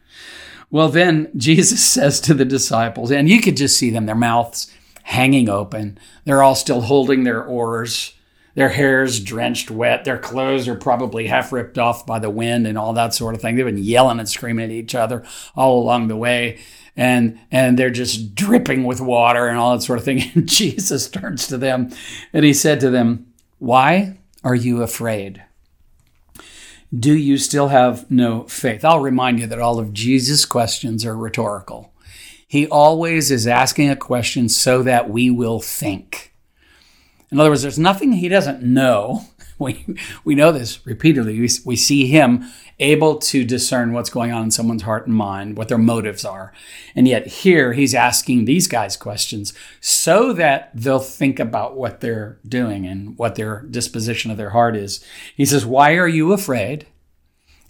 Well, 0.75 0.89
then 0.89 1.31
Jesus 1.37 1.81
says 1.93 2.19
to 2.19 2.33
the 2.33 2.43
disciples, 2.43 3.09
and 3.09 3.29
you 3.29 3.39
could 3.39 3.55
just 3.55 3.77
see 3.77 3.91
them, 3.91 4.07
their 4.07 4.13
mouths 4.13 4.69
hanging 5.03 5.47
open. 5.47 5.97
They're 6.25 6.43
all 6.43 6.53
still 6.53 6.81
holding 6.81 7.23
their 7.23 7.41
oars. 7.41 8.13
Their 8.55 8.67
hair's 8.67 9.21
drenched 9.21 9.71
wet. 9.71 10.03
Their 10.03 10.17
clothes 10.17 10.67
are 10.67 10.75
probably 10.75 11.27
half 11.27 11.53
ripped 11.53 11.77
off 11.77 12.05
by 12.05 12.19
the 12.19 12.29
wind 12.29 12.67
and 12.67 12.77
all 12.77 12.91
that 12.91 13.13
sort 13.13 13.35
of 13.35 13.41
thing. 13.41 13.55
They've 13.55 13.65
been 13.65 13.77
yelling 13.77 14.19
and 14.19 14.27
screaming 14.27 14.65
at 14.65 14.71
each 14.71 14.95
other 14.95 15.23
all 15.55 15.81
along 15.81 16.09
the 16.09 16.17
way. 16.17 16.59
And, 16.97 17.39
and 17.51 17.79
they're 17.79 17.89
just 17.89 18.35
dripping 18.35 18.83
with 18.83 18.99
water 18.99 19.47
and 19.47 19.57
all 19.57 19.77
that 19.77 19.83
sort 19.83 19.99
of 19.99 20.03
thing. 20.03 20.23
And 20.35 20.45
Jesus 20.45 21.07
turns 21.07 21.47
to 21.47 21.57
them 21.57 21.91
and 22.33 22.43
he 22.43 22.53
said 22.53 22.81
to 22.81 22.89
them, 22.89 23.27
Why 23.59 24.17
are 24.43 24.55
you 24.55 24.83
afraid? 24.83 25.41
Do 26.97 27.17
you 27.17 27.37
still 27.37 27.69
have 27.69 28.09
no 28.11 28.43
faith? 28.43 28.85
I'll 28.85 28.99
remind 28.99 29.39
you 29.39 29.47
that 29.47 29.59
all 29.59 29.79
of 29.79 29.91
Jesus' 29.91 30.45
questions 30.45 31.05
are 31.05 31.17
rhetorical. 31.17 31.91
He 32.47 32.67
always 32.67 33.31
is 33.31 33.47
asking 33.47 33.89
a 33.89 33.95
question 33.95 34.49
so 34.49 34.83
that 34.83 35.09
we 35.09 35.29
will 35.29 35.59
think. 35.59 36.33
In 37.31 37.39
other 37.39 37.49
words, 37.49 37.63
there's 37.63 37.79
nothing 37.79 38.13
he 38.13 38.29
doesn't 38.29 38.61
know. 38.61 39.25
We, 39.59 39.85
we 40.25 40.35
know 40.35 40.51
this 40.51 40.85
repeatedly. 40.85 41.39
We, 41.39 41.49
we 41.63 41.75
see 41.77 42.07
him 42.07 42.45
able 42.79 43.17
to 43.19 43.45
discern 43.45 43.93
what's 43.93 44.09
going 44.09 44.31
on 44.31 44.43
in 44.43 44.51
someone's 44.51 44.81
heart 44.81 45.07
and 45.07 45.15
mind, 45.15 45.57
what 45.57 45.69
their 45.69 45.77
motives 45.77 46.25
are. 46.25 46.51
And 46.93 47.07
yet 47.07 47.25
here 47.25 47.71
he's 47.71 47.95
asking 47.95 48.45
these 48.45 48.67
guys 48.67 48.97
questions 48.97 49.53
so 49.79 50.33
that 50.33 50.71
they'll 50.73 50.99
think 50.99 51.39
about 51.39 51.77
what 51.77 52.01
they're 52.01 52.37
doing 52.45 52.85
and 52.85 53.17
what 53.17 53.35
their 53.35 53.61
disposition 53.61 54.29
of 54.29 54.37
their 54.37 54.49
heart 54.49 54.75
is. 54.75 55.03
He 55.35 55.45
says, 55.45 55.65
Why 55.65 55.93
are 55.93 56.07
you 56.07 56.33
afraid? 56.33 56.85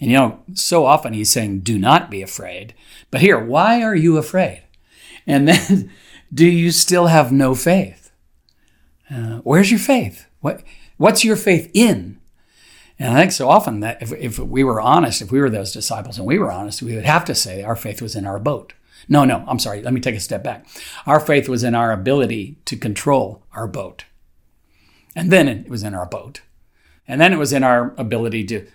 And 0.01 0.11
you 0.11 0.17
know, 0.17 0.39
so 0.53 0.85
often 0.85 1.13
he's 1.13 1.29
saying, 1.29 1.59
Do 1.59 1.77
not 1.77 2.09
be 2.09 2.21
afraid. 2.21 2.73
But 3.11 3.21
here, 3.21 3.39
why 3.39 3.83
are 3.83 3.95
you 3.95 4.17
afraid? 4.17 4.63
And 5.27 5.47
then, 5.47 5.91
do 6.33 6.47
you 6.47 6.71
still 6.71 7.07
have 7.07 7.31
no 7.31 7.53
faith? 7.53 8.11
Uh, 9.09 9.37
where's 9.43 9.69
your 9.69 9.79
faith? 9.79 10.25
What, 10.41 10.63
what's 10.97 11.23
your 11.23 11.35
faith 11.35 11.69
in? 11.73 12.19
And 12.97 13.13
I 13.13 13.19
think 13.19 13.31
so 13.33 13.49
often 13.49 13.81
that 13.81 14.01
if, 14.01 14.13
if 14.13 14.39
we 14.39 14.63
were 14.63 14.79
honest, 14.79 15.21
if 15.21 15.31
we 15.31 15.39
were 15.39 15.49
those 15.49 15.73
disciples 15.73 16.17
and 16.17 16.25
we 16.25 16.39
were 16.39 16.51
honest, 16.51 16.81
we 16.81 16.95
would 16.95 17.05
have 17.05 17.25
to 17.25 17.35
say 17.35 17.61
our 17.61 17.75
faith 17.75 18.01
was 18.01 18.15
in 18.15 18.25
our 18.25 18.39
boat. 18.39 18.73
No, 19.09 19.25
no, 19.25 19.43
I'm 19.47 19.59
sorry. 19.59 19.81
Let 19.81 19.93
me 19.93 19.99
take 19.99 20.15
a 20.15 20.19
step 20.19 20.43
back. 20.43 20.65
Our 21.05 21.19
faith 21.19 21.49
was 21.49 21.63
in 21.63 21.75
our 21.75 21.91
ability 21.91 22.57
to 22.65 22.77
control 22.77 23.43
our 23.53 23.67
boat. 23.67 24.05
And 25.15 25.31
then 25.31 25.47
it 25.47 25.69
was 25.69 25.83
in 25.83 25.93
our 25.93 26.05
boat. 26.05 26.41
And 27.07 27.21
then 27.21 27.33
it 27.33 27.37
was 27.37 27.53
in 27.53 27.63
our 27.63 27.93
ability 27.97 28.45
to, 28.45 28.67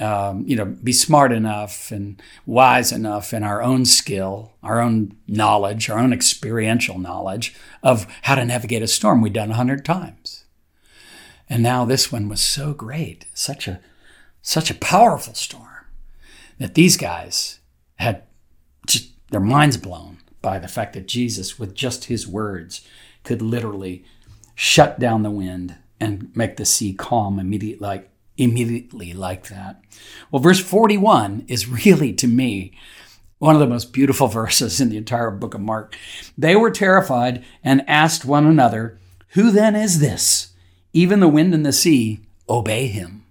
um, 0.00 0.44
you 0.46 0.56
know, 0.56 0.64
be 0.64 0.92
smart 0.92 1.30
enough 1.30 1.92
and 1.92 2.20
wise 2.46 2.90
enough 2.90 3.32
in 3.32 3.44
our 3.44 3.62
own 3.62 3.84
skill, 3.84 4.52
our 4.62 4.80
own 4.80 5.16
knowledge, 5.28 5.88
our 5.88 5.98
own 5.98 6.12
experiential 6.12 6.98
knowledge 6.98 7.54
of 7.82 8.06
how 8.22 8.34
to 8.34 8.44
navigate 8.44 8.82
a 8.82 8.88
storm 8.88 9.20
we'd 9.20 9.34
done 9.34 9.50
a 9.50 9.54
hundred 9.54 9.84
times. 9.84 10.43
And 11.48 11.62
now 11.62 11.84
this 11.84 12.10
one 12.10 12.28
was 12.28 12.40
so 12.40 12.72
great, 12.72 13.26
such 13.34 13.68
a 13.68 13.80
such 14.42 14.70
a 14.70 14.74
powerful 14.74 15.34
storm 15.34 15.86
that 16.58 16.74
these 16.74 16.96
guys 16.96 17.60
had 17.96 18.22
just 18.86 19.12
their 19.30 19.40
minds 19.40 19.76
blown 19.76 20.18
by 20.42 20.58
the 20.58 20.68
fact 20.68 20.92
that 20.92 21.08
Jesus, 21.08 21.58
with 21.58 21.74
just 21.74 22.04
his 22.04 22.28
words, 22.28 22.86
could 23.22 23.40
literally 23.40 24.04
shut 24.54 25.00
down 25.00 25.22
the 25.22 25.30
wind 25.30 25.76
and 25.98 26.30
make 26.36 26.56
the 26.56 26.64
sea 26.64 26.92
calm 26.92 27.38
immediately 27.38 27.84
like 27.84 28.10
immediately 28.36 29.12
like 29.12 29.48
that. 29.48 29.80
Well, 30.30 30.42
verse 30.42 30.60
41 30.60 31.44
is 31.48 31.68
really 31.68 32.12
to 32.14 32.26
me 32.26 32.76
one 33.38 33.54
of 33.54 33.60
the 33.60 33.66
most 33.66 33.92
beautiful 33.92 34.26
verses 34.40 34.80
in 34.80 34.90
the 34.90 34.96
entire 34.96 35.30
book 35.30 35.54
of 35.54 35.60
Mark. 35.60 35.96
They 36.36 36.56
were 36.56 36.70
terrified 36.70 37.44
and 37.62 37.88
asked 37.88 38.24
one 38.24 38.46
another, 38.46 38.98
"Who 39.30 39.50
then 39.50 39.74
is 39.76 40.00
this?" 40.00 40.53
Even 40.94 41.20
the 41.20 41.28
wind 41.28 41.52
and 41.52 41.66
the 41.66 41.72
sea 41.72 42.20
obey 42.48 42.86
him. 42.86 43.26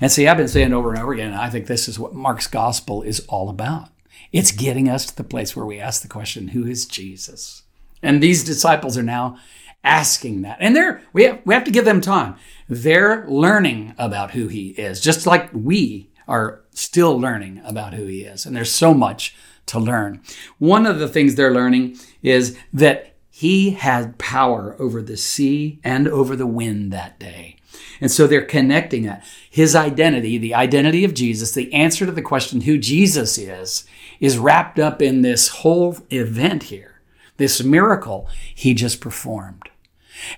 And 0.00 0.12
see, 0.12 0.28
I've 0.28 0.36
been 0.36 0.48
saying 0.48 0.74
over 0.74 0.90
and 0.90 1.02
over 1.02 1.14
again, 1.14 1.32
I 1.32 1.48
think 1.48 1.66
this 1.66 1.88
is 1.88 1.98
what 1.98 2.14
Mark's 2.14 2.46
gospel 2.46 3.00
is 3.00 3.20
all 3.28 3.48
about. 3.48 3.88
It's 4.32 4.52
getting 4.52 4.88
us 4.90 5.06
to 5.06 5.16
the 5.16 5.24
place 5.24 5.56
where 5.56 5.64
we 5.64 5.80
ask 5.80 6.02
the 6.02 6.08
question, 6.08 6.48
who 6.48 6.66
is 6.66 6.84
Jesus? 6.84 7.62
And 8.02 8.22
these 8.22 8.44
disciples 8.44 8.98
are 8.98 9.02
now 9.02 9.38
asking 9.82 10.42
that. 10.42 10.58
And 10.60 10.76
they're, 10.76 11.00
we 11.12 11.24
have, 11.24 11.40
we 11.46 11.54
have 11.54 11.64
to 11.64 11.70
give 11.70 11.84
them 11.84 12.00
time. 12.00 12.36
They're 12.68 13.24
learning 13.28 13.94
about 13.96 14.32
who 14.32 14.48
he 14.48 14.70
is, 14.70 15.00
just 15.00 15.26
like 15.26 15.48
we 15.54 16.10
are 16.28 16.62
still 16.72 17.18
learning 17.18 17.62
about 17.64 17.94
who 17.94 18.06
he 18.06 18.22
is. 18.22 18.44
And 18.44 18.54
there's 18.54 18.72
so 18.72 18.92
much 18.92 19.34
to 19.66 19.78
learn. 19.78 20.20
One 20.58 20.86
of 20.86 20.98
the 20.98 21.08
things 21.08 21.34
they're 21.34 21.54
learning 21.54 21.98
is 22.22 22.58
that 22.72 23.15
he 23.38 23.72
had 23.72 24.16
power 24.16 24.74
over 24.78 25.02
the 25.02 25.18
sea 25.18 25.78
and 25.84 26.08
over 26.08 26.34
the 26.34 26.46
wind 26.46 26.90
that 26.90 27.18
day. 27.18 27.56
And 28.00 28.10
so 28.10 28.26
they're 28.26 28.40
connecting 28.40 29.02
that. 29.02 29.22
His 29.50 29.76
identity, 29.76 30.38
the 30.38 30.54
identity 30.54 31.04
of 31.04 31.12
Jesus, 31.12 31.52
the 31.52 31.70
answer 31.74 32.06
to 32.06 32.12
the 32.12 32.22
question 32.22 32.62
who 32.62 32.78
Jesus 32.78 33.36
is, 33.36 33.84
is 34.20 34.38
wrapped 34.38 34.78
up 34.78 35.02
in 35.02 35.20
this 35.20 35.48
whole 35.48 35.98
event 36.08 36.62
here, 36.62 37.02
this 37.36 37.62
miracle 37.62 38.26
he 38.54 38.72
just 38.72 39.02
performed. 39.02 39.68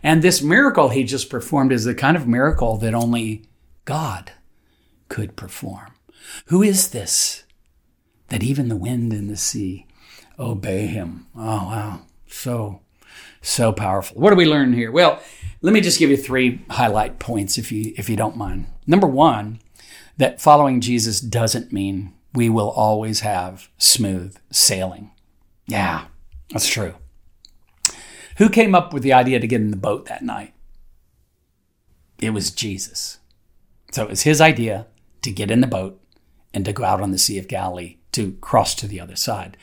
And 0.03 0.21
this 0.21 0.43
miracle 0.43 0.89
he 0.89 1.05
just 1.05 1.31
performed 1.31 1.71
is 1.71 1.85
the 1.85 1.95
kind 1.95 2.17
of 2.17 2.27
miracle 2.27 2.79
that 2.79 2.95
only 2.95 3.45
God 3.85 4.33
could 5.09 5.37
perform. 5.37 5.95
Who 6.47 6.65
is 6.65 6.89
this 6.91 7.45
that 8.27 8.43
even 8.43 8.67
the 8.67 8.77
wind 8.77 9.13
and 9.13 9.31
the 9.31 9.37
sea 9.37 9.87
obey 10.37 10.87
him? 10.87 11.29
Oh, 11.37 11.69
wow. 11.69 12.01
So 12.27 12.81
so 13.41 13.73
powerful. 13.73 14.21
What 14.21 14.31
do 14.31 14.37
we 14.37 14.47
learn 14.47 14.73
here? 14.73 14.91
Well, 14.91 15.23
let 15.61 15.73
me 15.73 15.81
just 15.81 15.99
give 15.99 16.11
you 16.11 16.17
three 16.17 16.63
highlight 16.71 17.19
points 17.19 17.59
if 17.59 17.73
you 17.73 17.93
if 17.97 18.09
you 18.09 18.17
don't 18.17 18.37
mind. 18.37 18.67
Number 18.87 19.07
1, 19.07 19.61
that 20.17 20.41
following 20.41 20.81
Jesus 20.81 21.21
doesn't 21.21 21.73
mean 21.73 22.15
we 22.35 22.49
will 22.49 22.71
always 22.71 23.21
have 23.21 23.69
smooth 23.79 24.37
sailing. 24.51 25.11
Yeah, 25.67 26.07
that's 26.51 26.69
true. 26.69 26.95
Who 28.39 28.49
came 28.49 28.75
up 28.75 28.93
with 28.93 29.03
the 29.03 29.13
idea 29.13 29.41
to 29.41 29.47
get 29.47 29.61
in 29.61 29.71
the 29.71 29.77
boat 29.77 30.07
that 30.07 30.23
night? 30.23 30.55
It 32.21 32.31
was 32.31 32.51
Jesus. 32.51 33.19
So 33.93 34.05
it 34.05 34.11
was 34.11 34.23
his 34.23 34.41
idea 34.41 34.87
to 35.23 35.31
get 35.31 35.51
in 35.51 35.61
the 35.61 35.67
boat 35.67 36.01
and 36.55 36.65
to 36.65 36.73
go 36.73 36.85
out 36.85 37.01
on 37.01 37.11
the 37.11 37.19
Sea 37.19 37.39
of 37.39 37.49
Galilee 37.49 37.97
to 38.13 38.33
cross 38.41 38.75
to 38.77 38.87
the 38.87 39.01
other 39.01 39.17
side. 39.17 39.57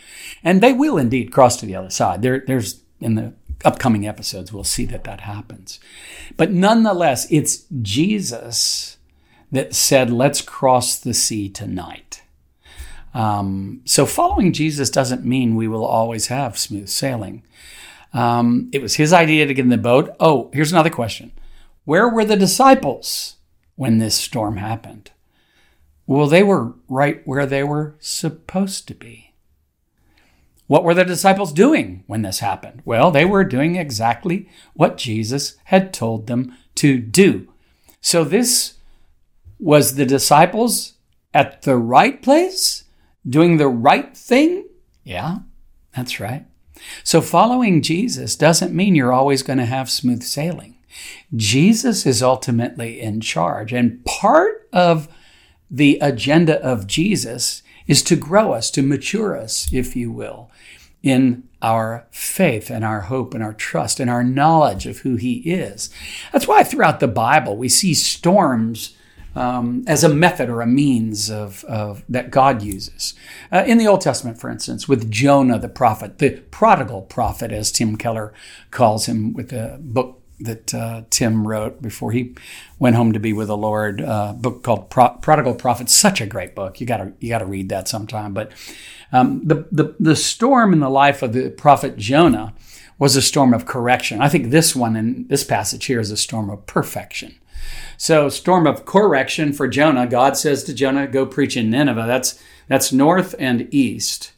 And 0.44 0.62
they 0.62 0.74
will 0.74 0.98
indeed 0.98 1.32
cross 1.32 1.58
to 1.58 1.66
the 1.66 1.76
other 1.76 1.90
side. 1.90 2.22
There, 2.22 2.44
there's 2.46 2.82
in 3.00 3.16
the 3.16 3.34
upcoming 3.64 4.08
episodes, 4.08 4.52
we'll 4.52 4.64
see 4.64 4.86
that 4.86 5.04
that 5.06 5.22
happens. 5.22 5.80
But 6.38 6.52
nonetheless, 6.52 7.28
it's 7.32 7.66
Jesus 7.82 8.98
that 9.52 9.74
said, 9.74 10.12
let's 10.12 10.42
cross 10.42 10.98
the 10.98 11.14
sea 11.14 11.50
tonight. 11.50 12.24
Um, 13.14 13.82
so 13.86 14.06
following 14.06 14.52
Jesus 14.52 14.90
doesn't 14.90 15.24
mean 15.24 15.56
we 15.56 15.70
will 15.70 15.86
always 15.86 16.28
have 16.28 16.58
smooth 16.58 16.90
sailing. 16.90 17.44
Um, 18.14 18.70
it 18.74 18.82
was 18.82 18.96
his 18.96 19.14
idea 19.14 19.46
to 19.46 19.54
get 19.54 19.64
in 19.64 19.70
the 19.70 19.78
boat. 19.78 20.14
Oh, 20.20 20.50
here's 20.54 20.72
another 20.72 20.90
question 20.90 21.32
Where 21.86 22.10
were 22.10 22.26
the 22.26 22.36
disciples 22.36 23.36
when 23.76 23.98
this 23.98 24.16
storm 24.16 24.58
happened? 24.58 25.12
Well, 26.08 26.28
they 26.28 26.44
were 26.44 26.74
right 26.88 27.26
where 27.26 27.46
they 27.46 27.64
were 27.64 27.96
supposed 28.00 28.88
to 28.90 28.94
be. 28.94 29.34
What 30.68 30.84
were 30.84 30.94
the 30.94 31.06
disciples 31.06 31.54
doing 31.54 32.04
when 32.08 32.24
this 32.24 32.40
happened? 32.40 32.82
Well, 32.86 33.12
they 33.12 33.26
were 33.26 33.44
doing 33.44 33.76
exactly 33.76 34.50
what 34.74 34.98
Jesus 34.98 35.58
had 35.66 35.94
told 35.94 36.28
them 36.28 36.56
to 36.76 36.98
do. 36.98 37.52
So 38.02 38.24
this 38.24 38.76
was 39.60 39.96
the 39.96 40.06
disciples 40.06 40.94
at 41.34 41.62
the 41.64 41.78
right 41.78 42.22
place, 42.22 42.86
doing 43.28 43.58
the 43.58 43.68
right 43.68 44.16
thing? 44.16 44.68
Yeah, 45.04 45.40
that's 45.96 46.20
right. 46.20 46.46
So 47.04 47.22
following 47.22 47.82
Jesus 47.82 48.36
doesn't 48.36 48.74
mean 48.74 48.96
you're 48.96 49.14
always 49.14 49.44
going 49.44 49.60
to 49.60 49.66
have 49.66 49.90
smooth 49.90 50.24
sailing. 50.24 50.78
Jesus 51.36 52.06
is 52.06 52.24
ultimately 52.24 53.02
in 53.02 53.22
charge. 53.22 53.74
And 53.74 54.04
part 54.06 54.68
of 54.72 55.08
the 55.70 55.98
agenda 56.02 56.62
of 56.64 56.88
Jesus 56.88 57.64
is 57.88 58.02
to 58.04 58.16
grow 58.16 58.54
us, 58.54 58.72
to 58.72 58.82
mature 58.82 59.38
us, 59.38 59.72
if 59.72 59.96
you 59.96 60.12
will, 60.12 60.50
in 61.04 61.44
our 61.62 62.08
faith 62.12 62.70
and 62.70 62.84
our 62.84 63.02
hope 63.02 63.34
and 63.34 63.44
our 63.44 63.54
trust 63.54 64.00
and 64.00 64.10
our 64.10 64.24
knowledge 64.24 64.86
of 64.86 65.00
who 65.00 65.16
He 65.16 65.36
is. 65.52 65.90
That's 66.32 66.48
why 66.48 66.64
throughout 66.64 67.00
the 67.00 67.08
Bible 67.08 67.58
we 67.58 67.70
see 67.70 67.94
storms 67.94 68.96
um, 69.36 69.84
as 69.86 70.04
a 70.04 70.10
method 70.10 70.50
or 70.50 70.62
a 70.62 70.68
means 70.68 71.30
of, 71.30 71.64
of 71.66 72.04
that 72.08 72.32
God 72.32 72.62
uses. 72.62 73.14
Uh, 73.52 73.64
in 73.68 73.78
the 73.78 73.88
Old 73.88 74.02
Testament, 74.02 74.40
for 74.40 74.50
instance, 74.50 74.88
with 74.88 75.12
Jonah 75.12 75.60
the 75.60 75.68
prophet, 75.68 76.20
the 76.20 76.42
prodigal 76.52 77.02
prophet, 77.02 77.52
as 77.52 77.72
Tim 77.72 77.98
Keller 77.98 78.34
calls 78.72 79.08
him, 79.08 79.34
with 79.34 79.50
the 79.50 79.78
book 79.82 80.22
that 80.40 80.74
uh, 80.74 81.04
Tim 81.10 81.48
wrote 81.48 81.82
before 81.82 82.12
he 82.12 82.36
went 82.80 82.96
home 82.96 83.14
to 83.14 83.20
be 83.20 83.34
with 83.34 83.48
the 83.48 83.58
Lord. 83.58 84.02
Uh, 84.02 84.34
book 84.34 84.64
called 84.64 84.90
Pro- 84.90 85.18
Prodigal 85.22 85.56
Prophet. 85.56 85.90
Such 85.90 86.22
a 86.22 86.26
great 86.26 86.56
book. 86.56 86.82
You 86.82 86.88
got 86.88 86.98
to 86.98 87.14
you 87.20 87.30
got 87.30 87.40
to 87.40 87.46
read 87.46 87.70
that 87.70 87.88
sometime. 87.88 88.34
But 88.34 88.52
um, 89.12 89.42
the, 89.46 89.68
the 89.72 89.96
the 90.00 90.16
storm 90.16 90.74
in 90.74 90.80
the 90.80 90.90
life 90.90 91.22
of 91.22 91.34
the 91.34 91.50
prophet 91.50 91.98
Jonah 91.98 92.54
was 92.98 93.16
a 93.16 93.22
storm 93.22 93.54
of 93.54 93.66
correction. 93.66 94.22
I 94.22 94.30
think 94.30 94.50
this 94.50 94.76
one 94.76 94.96
in 94.96 95.28
this 95.28 95.44
passage 95.44 95.86
here 95.86 96.00
is 96.00 96.12
a 96.12 96.18
storm 96.18 96.50
of 96.50 96.66
perfection. 96.66 97.36
So, 97.98 98.30
storm 98.30 98.68
of 98.68 98.86
correction 98.86 99.54
for 99.54 99.68
Jonah. 99.68 100.06
God 100.06 100.38
says 100.38 100.64
to 100.66 100.74
Jonah, 100.74 101.08
"Go 101.08 101.26
preach 101.26 101.58
in 101.58 101.70
Nineveh." 101.70 102.06
That's 102.08 102.40
that's 102.68 102.92
north 102.92 103.36
and 103.40 103.74
east. 103.74 104.34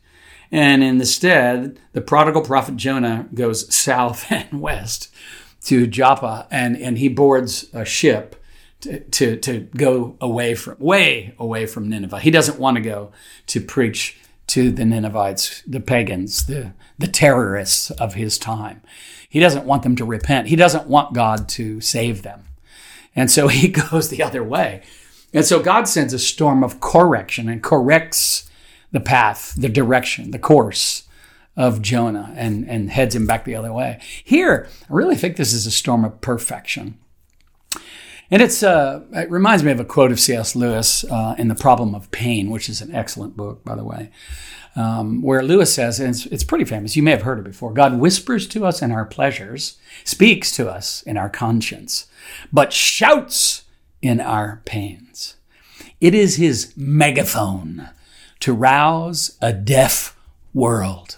And 0.50 0.82
instead, 0.82 1.78
the 1.92 2.02
prodigal 2.02 2.42
prophet 2.42 2.78
Jonah 2.78 3.28
goes 3.34 3.74
south 3.76 4.26
and 4.32 4.62
west 4.62 5.10
to 5.68 5.86
Joppa 5.86 6.48
and, 6.50 6.78
and 6.78 6.98
he 6.98 7.10
boards 7.10 7.68
a 7.74 7.84
ship 7.84 8.42
to, 8.80 9.02
to, 9.02 9.36
to 9.36 9.60
go 9.76 10.16
away 10.22 10.56
from, 10.56 10.78
way 10.80 11.36
away 11.38 11.66
from 11.66 11.90
Nineveh. 11.90 12.22
He 12.22 12.32
doesn't 12.32 12.58
want 12.58 12.78
to 12.78 12.82
go 12.82 13.12
to 13.48 13.60
preach 13.60 14.18
to 14.48 14.72
the 14.72 14.86
Ninevites, 14.86 15.62
the 15.68 15.82
pagans, 15.82 16.46
the, 16.46 16.72
the 16.98 17.08
terrorists 17.08 17.92
of 17.92 18.14
his 18.14 18.38
time. 18.38 18.82
He 19.28 19.42
doesn't 19.42 19.66
want 19.66 19.84
them 19.84 19.98
to 19.98 20.06
repent. 20.06 20.48
He 20.48 20.56
doesn't 20.56 20.88
want 20.88 21.14
God 21.14 21.50
to 21.50 21.82
save 21.82 22.22
them. 22.22 22.46
And 23.14 23.30
so 23.30 23.48
he 23.50 23.68
goes 23.68 24.08
the 24.08 24.24
other 24.24 24.44
way. 24.44 24.84
And 25.34 25.46
so 25.46 25.62
God 25.62 25.90
sends 25.90 26.14
a 26.14 26.20
storm 26.20 26.64
of 26.64 26.80
correction 26.80 27.50
and 27.50 27.62
corrects 27.62 28.50
the 28.94 29.02
path, 29.02 29.54
the 29.58 29.68
direction, 29.68 30.32
the 30.32 30.40
course 30.40 31.07
of 31.58 31.82
Jonah 31.82 32.32
and, 32.38 32.70
and 32.70 32.92
heads 32.92 33.16
him 33.16 33.26
back 33.26 33.44
the 33.44 33.56
other 33.56 33.74
way. 33.74 34.00
Here, 34.24 34.70
I 34.84 34.94
really 34.94 35.16
think 35.16 35.36
this 35.36 35.54
is 35.54 35.66
a 35.66 35.72
storm 35.72 36.06
of 36.06 36.22
perfection. 36.22 37.00
And 38.30 38.42
it's 38.42 38.62
uh, 38.62 39.02
it 39.14 39.32
reminds 39.32 39.64
me 39.64 39.72
of 39.72 39.80
a 39.80 39.86
quote 39.86 40.12
of 40.12 40.20
C.S. 40.20 40.56
Lewis 40.56 41.04
uh, 41.06 41.36
in 41.38 41.48
The 41.48 41.56
Problem 41.56 41.96
of 41.96 42.12
Pain, 42.12 42.50
which 42.50 42.70
is 42.70 42.82
an 42.82 42.94
excellent 42.94 43.38
book, 43.38 43.64
by 43.64 43.74
the 43.74 43.86
way, 43.86 44.12
um, 44.76 45.22
where 45.22 45.42
Lewis 45.42 45.74
says, 45.74 46.00
and 46.00 46.10
it's, 46.10 46.26
it's 46.28 46.44
pretty 46.44 46.66
famous, 46.66 46.96
you 46.96 47.04
may 47.04 47.12
have 47.12 47.22
heard 47.22 47.40
it 47.40 47.46
before 47.46 47.74
God 47.74 48.00
whispers 48.00 48.46
to 48.50 48.66
us 48.66 48.82
in 48.82 48.92
our 48.92 49.06
pleasures, 49.06 49.78
speaks 50.04 50.52
to 50.52 50.70
us 50.70 51.02
in 51.04 51.18
our 51.18 51.30
conscience, 51.30 52.08
but 52.52 52.74
shouts 52.74 53.64
in 54.02 54.20
our 54.20 54.62
pains. 54.66 55.38
It 56.02 56.14
is 56.14 56.36
his 56.36 56.74
megaphone 56.76 57.90
to 58.42 58.54
rouse 58.54 59.38
a 59.42 59.54
deaf 59.54 60.18
world. 60.54 61.18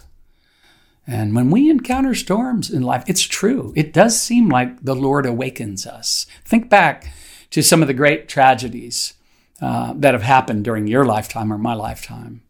And 1.09 1.35
when 1.35 1.49
we 1.49 1.71
encounter 1.71 2.13
storms 2.13 2.69
in 2.69 2.83
life, 2.83 3.03
it's 3.07 3.23
true. 3.23 3.73
It 3.75 3.93
does 3.93 4.21
seem 4.21 4.47
like 4.47 4.83
the 4.83 4.95
Lord 4.95 5.25
awakens 5.25 5.87
us. 5.87 6.27
Think 6.45 6.69
back 6.69 7.11
to 7.49 7.63
some 7.63 7.81
of 7.81 7.87
the 7.87 7.95
great 7.95 8.29
tragedies 8.29 9.15
uh, 9.59 9.93
that 9.95 10.13
have 10.13 10.21
happened 10.21 10.65
during 10.65 10.85
your 10.85 11.05
lifetime 11.05 11.51
or 11.51 11.57
my 11.57 11.73
lifetime. 11.73 12.43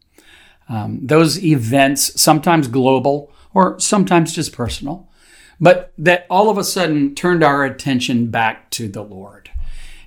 Um, 0.68 1.00
those 1.02 1.42
events, 1.42 2.20
sometimes 2.20 2.68
global 2.68 3.32
or 3.54 3.80
sometimes 3.80 4.34
just 4.34 4.52
personal, 4.52 5.08
but 5.58 5.94
that 5.96 6.26
all 6.28 6.50
of 6.50 6.58
a 6.58 6.64
sudden 6.64 7.14
turned 7.14 7.42
our 7.42 7.64
attention 7.64 8.30
back 8.30 8.70
to 8.72 8.88
the 8.88 9.02
Lord. 9.02 9.50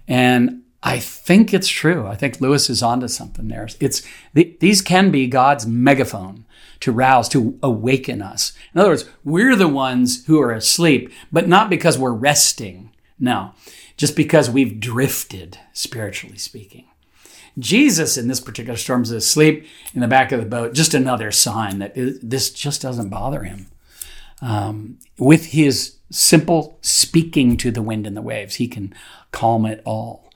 And 0.08 0.62
I 0.84 1.00
think 1.00 1.56
it's 1.56 1.68
true. 1.68 2.06
I 2.06 2.16
think 2.16 2.40
Lewis 2.40 2.70
is 2.70 2.84
onto 2.84 3.08
something 3.08 3.48
there. 3.48 3.68
It's 3.80 4.04
these 4.34 4.84
can 4.84 5.10
be 5.10 5.26
God's 5.26 5.66
megaphone 5.66 6.46
to 6.84 6.92
rouse, 6.92 7.30
to 7.30 7.58
awaken 7.64 8.22
us. 8.22 8.52
In 8.76 8.82
other 8.82 8.90
words, 8.90 9.10
we're 9.24 9.56
the 9.56 9.70
ones 9.70 10.26
who 10.26 10.42
are 10.42 10.52
asleep, 10.52 11.14
but 11.32 11.48
not 11.48 11.70
because 11.70 11.98
we're 11.98 12.12
resting. 12.12 12.92
No, 13.18 13.54
just 13.96 14.18
because 14.18 14.50
we've 14.50 14.82
drifted, 14.82 15.58
spiritually 15.72 16.38
speaking. 16.38 16.86
Jesus 17.58 18.18
in 18.18 18.28
this 18.28 18.42
particular 18.42 18.76
storm 18.76 19.04
is 19.04 19.12
asleep 19.12 19.66
in 19.94 20.02
the 20.02 20.10
back 20.10 20.34
of 20.34 20.42
the 20.42 20.46
boat, 20.46 20.74
just 20.74 20.94
another 20.94 21.32
sign 21.32 21.80
that 21.80 21.94
this 21.96 22.52
just 22.52 22.82
doesn't 22.82 23.08
bother 23.08 23.44
him. 23.44 23.68
Um, 24.42 25.00
with 25.18 25.52
his 25.52 25.96
simple 26.12 26.78
speaking 26.82 27.56
to 27.58 27.72
the 27.72 27.82
wind 27.82 28.06
and 28.06 28.18
the 28.18 28.22
waves, 28.22 28.56
he 28.56 28.68
can 28.68 28.94
calm 29.32 29.66
it 29.66 29.82
all. 29.86 30.33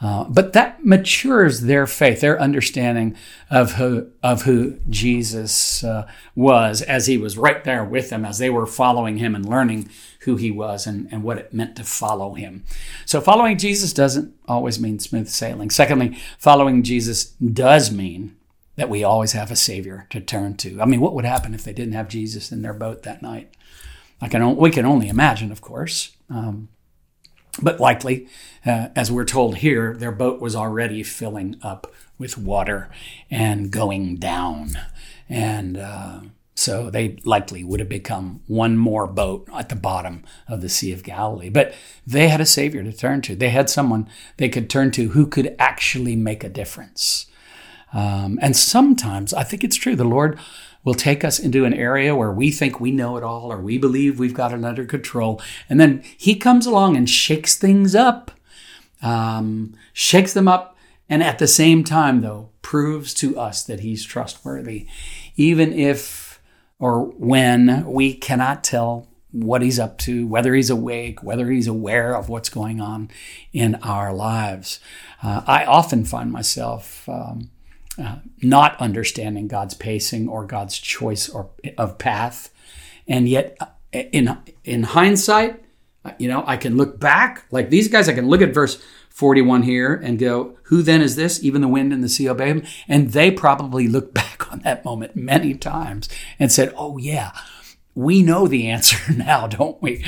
Uh, 0.00 0.24
but 0.24 0.52
that 0.52 0.84
matures 0.84 1.62
their 1.62 1.84
faith, 1.84 2.20
their 2.20 2.40
understanding 2.40 3.16
of 3.50 3.72
who 3.72 4.08
of 4.22 4.42
who 4.42 4.78
Jesus 4.88 5.82
uh, 5.82 6.08
was, 6.36 6.82
as 6.82 7.08
he 7.08 7.18
was 7.18 7.36
right 7.36 7.64
there 7.64 7.84
with 7.84 8.08
them, 8.08 8.24
as 8.24 8.38
they 8.38 8.48
were 8.48 8.66
following 8.66 9.16
him 9.16 9.34
and 9.34 9.48
learning 9.48 9.90
who 10.20 10.36
he 10.36 10.52
was 10.52 10.86
and, 10.86 11.08
and 11.10 11.24
what 11.24 11.38
it 11.38 11.52
meant 11.52 11.74
to 11.74 11.82
follow 11.82 12.34
him. 12.34 12.64
So, 13.06 13.20
following 13.20 13.58
Jesus 13.58 13.92
doesn't 13.92 14.34
always 14.46 14.78
mean 14.78 15.00
smooth 15.00 15.28
sailing. 15.28 15.68
Secondly, 15.68 16.16
following 16.38 16.84
Jesus 16.84 17.24
does 17.24 17.90
mean 17.90 18.36
that 18.76 18.88
we 18.88 19.02
always 19.02 19.32
have 19.32 19.50
a 19.50 19.56
Savior 19.56 20.06
to 20.10 20.20
turn 20.20 20.56
to. 20.58 20.80
I 20.80 20.84
mean, 20.84 21.00
what 21.00 21.14
would 21.14 21.24
happen 21.24 21.54
if 21.54 21.64
they 21.64 21.72
didn't 21.72 21.94
have 21.94 22.08
Jesus 22.08 22.52
in 22.52 22.62
their 22.62 22.72
boat 22.72 23.02
that 23.02 23.22
night? 23.22 23.52
I 24.20 24.28
can, 24.28 24.56
we 24.56 24.70
can 24.70 24.86
only 24.86 25.08
imagine, 25.08 25.50
of 25.50 25.60
course. 25.60 26.16
Um, 26.30 26.68
but 27.62 27.80
likely, 27.80 28.28
uh, 28.64 28.88
as 28.94 29.10
we're 29.10 29.24
told 29.24 29.58
here, 29.58 29.94
their 29.94 30.12
boat 30.12 30.40
was 30.40 30.56
already 30.56 31.02
filling 31.02 31.56
up 31.62 31.92
with 32.18 32.36
water 32.36 32.88
and 33.30 33.70
going 33.70 34.16
down. 34.16 34.72
And 35.28 35.76
uh, 35.76 36.20
so 36.54 36.90
they 36.90 37.18
likely 37.24 37.62
would 37.62 37.80
have 37.80 37.88
become 37.88 38.42
one 38.46 38.76
more 38.76 39.06
boat 39.06 39.48
at 39.54 39.68
the 39.68 39.76
bottom 39.76 40.24
of 40.48 40.60
the 40.60 40.68
Sea 40.68 40.92
of 40.92 41.04
Galilee. 41.04 41.50
But 41.50 41.74
they 42.06 42.28
had 42.28 42.40
a 42.40 42.46
Savior 42.46 42.82
to 42.82 42.92
turn 42.92 43.22
to. 43.22 43.36
They 43.36 43.50
had 43.50 43.70
someone 43.70 44.08
they 44.38 44.48
could 44.48 44.68
turn 44.68 44.90
to 44.92 45.10
who 45.10 45.26
could 45.26 45.54
actually 45.58 46.16
make 46.16 46.42
a 46.42 46.48
difference. 46.48 47.26
Um, 47.92 48.38
and 48.42 48.56
sometimes, 48.56 49.32
I 49.32 49.44
think 49.44 49.64
it's 49.64 49.76
true, 49.76 49.96
the 49.96 50.04
Lord 50.04 50.38
will 50.84 50.94
take 50.94 51.24
us 51.24 51.38
into 51.38 51.64
an 51.64 51.74
area 51.74 52.14
where 52.14 52.32
we 52.32 52.50
think 52.50 52.80
we 52.80 52.90
know 52.90 53.16
it 53.16 53.22
all 53.22 53.52
or 53.52 53.60
we 53.60 53.78
believe 53.78 54.18
we've 54.18 54.34
got 54.34 54.52
it 54.52 54.64
under 54.64 54.84
control. 54.84 55.40
And 55.68 55.78
then 55.80 56.02
he 56.16 56.34
comes 56.34 56.66
along 56.66 56.96
and 56.96 57.08
shakes 57.08 57.56
things 57.56 57.94
up, 57.94 58.30
um, 59.02 59.74
shakes 59.92 60.32
them 60.32 60.48
up, 60.48 60.76
and 61.08 61.22
at 61.22 61.38
the 61.38 61.48
same 61.48 61.84
time, 61.84 62.20
though, 62.20 62.50
proves 62.62 63.14
to 63.14 63.38
us 63.38 63.62
that 63.64 63.80
he's 63.80 64.04
trustworthy, 64.04 64.86
even 65.36 65.72
if 65.72 66.40
or 66.78 67.02
when 67.02 67.84
we 67.86 68.14
cannot 68.14 68.62
tell 68.62 69.08
what 69.30 69.62
he's 69.62 69.78
up 69.78 69.98
to, 69.98 70.26
whether 70.26 70.54
he's 70.54 70.70
awake, 70.70 71.22
whether 71.22 71.50
he's 71.50 71.66
aware 71.66 72.14
of 72.14 72.28
what's 72.28 72.48
going 72.48 72.80
on 72.80 73.10
in 73.52 73.74
our 73.76 74.12
lives. 74.12 74.80
Uh, 75.22 75.42
I 75.46 75.64
often 75.64 76.04
find 76.04 76.30
myself. 76.30 77.08
Um, 77.08 77.50
uh, 77.98 78.16
not 78.42 78.80
understanding 78.80 79.48
God's 79.48 79.74
pacing 79.74 80.28
or 80.28 80.44
God's 80.44 80.78
choice 80.78 81.28
or 81.28 81.50
of 81.76 81.98
path, 81.98 82.50
and 83.06 83.28
yet 83.28 83.56
uh, 83.60 83.66
in 83.92 84.38
in 84.64 84.82
hindsight, 84.84 85.62
uh, 86.04 86.12
you 86.18 86.28
know, 86.28 86.44
I 86.46 86.56
can 86.56 86.76
look 86.76 87.00
back 87.00 87.44
like 87.50 87.70
these 87.70 87.88
guys. 87.88 88.08
I 88.08 88.12
can 88.12 88.28
look 88.28 88.42
at 88.42 88.54
verse 88.54 88.80
41 89.10 89.62
here 89.62 89.94
and 89.94 90.18
go, 90.18 90.56
"Who 90.64 90.82
then 90.82 91.00
is 91.00 91.16
this? 91.16 91.42
Even 91.42 91.60
the 91.60 91.68
wind 91.68 91.92
and 91.92 92.04
the 92.04 92.08
sea 92.08 92.28
obey 92.28 92.48
him." 92.48 92.62
And 92.86 93.10
they 93.10 93.30
probably 93.30 93.88
look 93.88 94.14
back 94.22 94.50
on 94.52 94.60
that 94.60 94.84
moment 94.84 95.16
many 95.16 95.54
times 95.54 96.08
and 96.38 96.52
said, 96.52 96.72
"Oh 96.76 96.98
yeah." 96.98 97.32
We 97.94 98.22
know 98.22 98.46
the 98.46 98.68
answer 98.68 99.12
now, 99.16 99.48
don't 99.48 99.82
we? 99.82 100.04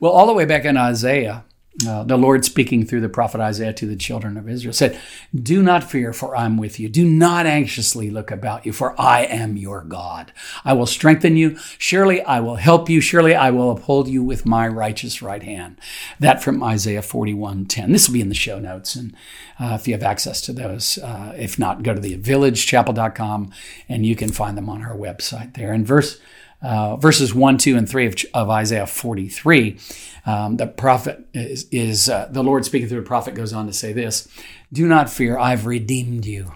Well, 0.00 0.12
all 0.12 0.26
the 0.26 0.32
way 0.32 0.46
back 0.46 0.64
in 0.64 0.78
Isaiah, 0.78 1.44
uh, 1.86 2.04
the 2.04 2.16
Lord 2.16 2.44
speaking 2.44 2.86
through 2.86 3.00
the 3.00 3.08
prophet 3.08 3.40
Isaiah 3.40 3.72
to 3.72 3.86
the 3.86 3.96
children 3.96 4.36
of 4.36 4.48
Israel 4.48 4.72
said, 4.72 4.98
Do 5.34 5.60
not 5.60 5.82
fear, 5.82 6.12
for 6.12 6.36
I'm 6.36 6.56
with 6.56 6.78
you. 6.78 6.88
Do 6.88 7.04
not 7.04 7.46
anxiously 7.46 8.10
look 8.10 8.30
about 8.30 8.64
you, 8.64 8.72
for 8.72 8.98
I 9.00 9.24
am 9.24 9.56
your 9.56 9.82
God. 9.82 10.32
I 10.64 10.72
will 10.72 10.86
strengthen 10.86 11.36
you. 11.36 11.58
Surely 11.78 12.22
I 12.22 12.38
will 12.38 12.56
help 12.56 12.88
you. 12.88 13.00
Surely 13.00 13.34
I 13.34 13.50
will 13.50 13.72
uphold 13.72 14.06
you 14.06 14.22
with 14.22 14.46
my 14.46 14.68
righteous 14.68 15.20
right 15.20 15.42
hand. 15.42 15.80
That 16.20 16.44
from 16.44 16.62
Isaiah 16.62 17.02
41 17.02 17.66
10. 17.66 17.90
This 17.90 18.08
will 18.08 18.14
be 18.14 18.20
in 18.20 18.28
the 18.28 18.36
show 18.36 18.60
notes. 18.60 18.94
And 18.94 19.12
uh, 19.58 19.76
if 19.80 19.88
you 19.88 19.94
have 19.94 20.04
access 20.04 20.40
to 20.42 20.52
those, 20.52 20.98
uh, 20.98 21.34
if 21.36 21.58
not, 21.58 21.82
go 21.82 21.92
to 21.92 22.00
the 22.00 22.16
villagechapel.com 22.18 23.50
and 23.88 24.06
you 24.06 24.14
can 24.14 24.30
find 24.30 24.56
them 24.56 24.68
on 24.68 24.84
our 24.84 24.96
website 24.96 25.54
there. 25.54 25.72
And 25.72 25.84
verse 25.84 26.20
uh, 26.64 26.96
verses 26.96 27.34
1, 27.34 27.58
2, 27.58 27.76
and 27.76 27.88
3 27.88 28.06
of, 28.06 28.16
of 28.32 28.50
Isaiah 28.50 28.86
43, 28.86 29.78
um, 30.26 30.56
the 30.56 30.66
prophet 30.66 31.26
is, 31.34 31.68
is 31.70 32.08
uh, 32.08 32.28
the 32.30 32.42
Lord 32.42 32.64
speaking 32.64 32.88
through 32.88 33.00
the 33.00 33.06
prophet 33.06 33.34
goes 33.34 33.52
on 33.52 33.66
to 33.66 33.72
say 33.72 33.92
this 33.92 34.26
Do 34.72 34.88
not 34.88 35.10
fear, 35.10 35.38
I've 35.38 35.66
redeemed 35.66 36.24
you. 36.24 36.54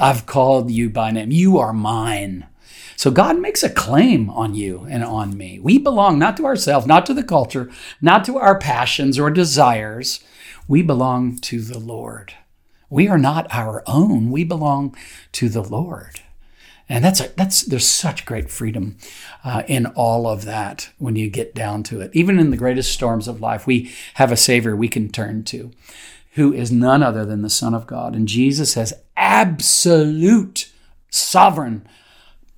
I've 0.00 0.26
called 0.26 0.70
you 0.70 0.90
by 0.90 1.10
name. 1.10 1.30
You 1.30 1.58
are 1.58 1.72
mine. 1.72 2.48
So 2.96 3.10
God 3.10 3.38
makes 3.38 3.62
a 3.62 3.70
claim 3.70 4.30
on 4.30 4.54
you 4.54 4.86
and 4.88 5.04
on 5.04 5.36
me. 5.36 5.58
We 5.60 5.78
belong 5.78 6.18
not 6.18 6.36
to 6.38 6.46
ourselves, 6.46 6.86
not 6.86 7.06
to 7.06 7.14
the 7.14 7.22
culture, 7.22 7.70
not 8.00 8.24
to 8.24 8.38
our 8.38 8.58
passions 8.58 9.18
or 9.18 9.30
desires. 9.30 10.24
We 10.66 10.82
belong 10.82 11.38
to 11.40 11.60
the 11.60 11.78
Lord. 11.78 12.34
We 12.88 13.08
are 13.08 13.18
not 13.18 13.46
our 13.52 13.82
own. 13.86 14.30
We 14.30 14.44
belong 14.44 14.96
to 15.32 15.48
the 15.48 15.62
Lord. 15.62 16.20
And 16.88 17.02
that's 17.02 17.20
a, 17.20 17.28
that's 17.28 17.62
there's 17.62 17.88
such 17.88 18.26
great 18.26 18.50
freedom 18.50 18.98
uh, 19.42 19.62
in 19.66 19.86
all 19.86 20.26
of 20.26 20.44
that 20.44 20.90
when 20.98 21.16
you 21.16 21.30
get 21.30 21.54
down 21.54 21.82
to 21.84 22.00
it. 22.00 22.10
Even 22.12 22.38
in 22.38 22.50
the 22.50 22.56
greatest 22.56 22.92
storms 22.92 23.26
of 23.26 23.40
life, 23.40 23.66
we 23.66 23.90
have 24.14 24.30
a 24.30 24.36
Savior 24.36 24.76
we 24.76 24.88
can 24.88 25.08
turn 25.08 25.44
to, 25.44 25.70
who 26.32 26.52
is 26.52 26.70
none 26.70 27.02
other 27.02 27.24
than 27.24 27.42
the 27.42 27.50
Son 27.50 27.74
of 27.74 27.86
God. 27.86 28.14
And 28.14 28.28
Jesus 28.28 28.74
has 28.74 28.92
absolute 29.16 30.70
sovereign 31.10 31.88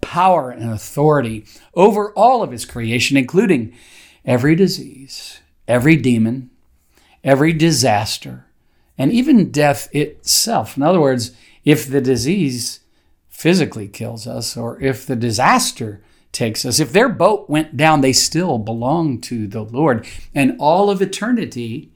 power 0.00 0.50
and 0.50 0.72
authority 0.72 1.44
over 1.74 2.10
all 2.12 2.42
of 2.42 2.50
His 2.50 2.64
creation, 2.64 3.16
including 3.16 3.72
every 4.24 4.56
disease, 4.56 5.40
every 5.68 5.94
demon, 5.94 6.50
every 7.22 7.52
disaster, 7.52 8.46
and 8.98 9.12
even 9.12 9.52
death 9.52 9.88
itself. 9.94 10.76
In 10.76 10.82
other 10.82 11.00
words, 11.00 11.32
if 11.64 11.88
the 11.88 12.00
disease 12.00 12.80
physically 13.36 13.86
kills 13.86 14.26
us 14.26 14.56
or 14.56 14.80
if 14.80 15.04
the 15.04 15.14
disaster 15.14 16.02
takes 16.32 16.64
us. 16.64 16.80
If 16.80 16.90
their 16.90 17.10
boat 17.10 17.50
went 17.50 17.76
down, 17.76 18.00
they 18.00 18.14
still 18.14 18.56
belong 18.56 19.20
to 19.22 19.46
the 19.46 19.60
Lord. 19.60 20.06
And 20.34 20.56
all 20.58 20.88
of 20.88 21.02
eternity, 21.02 21.92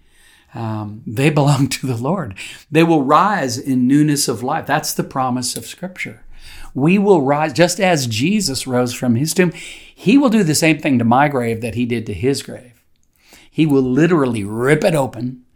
um, 0.54 1.02
they 1.06 1.30
belong 1.40 1.68
to 1.68 1.86
the 1.86 1.96
Lord. 1.96 2.34
They 2.70 2.84
will 2.84 3.04
rise 3.04 3.56
in 3.56 3.88
newness 3.88 4.28
of 4.28 4.42
life. 4.42 4.66
That's 4.66 4.92
the 4.92 5.02
promise 5.02 5.56
of 5.56 5.64
Scripture. 5.64 6.22
We 6.74 6.98
will 6.98 7.22
rise 7.22 7.54
just 7.54 7.80
as 7.80 8.06
Jesus 8.06 8.66
rose 8.66 8.92
from 8.92 9.14
his 9.14 9.32
tomb. 9.32 9.52
He 9.52 10.18
will 10.18 10.28
do 10.28 10.44
the 10.44 10.54
same 10.54 10.78
thing 10.78 10.98
to 10.98 11.04
my 11.06 11.28
grave 11.28 11.62
that 11.62 11.74
he 11.74 11.86
did 11.86 12.04
to 12.04 12.12
his 12.12 12.42
grave. 12.42 12.84
He 13.50 13.64
will 13.64 13.82
literally 13.82 14.44
rip 14.44 14.84
it 14.84 14.94
open 14.94 15.46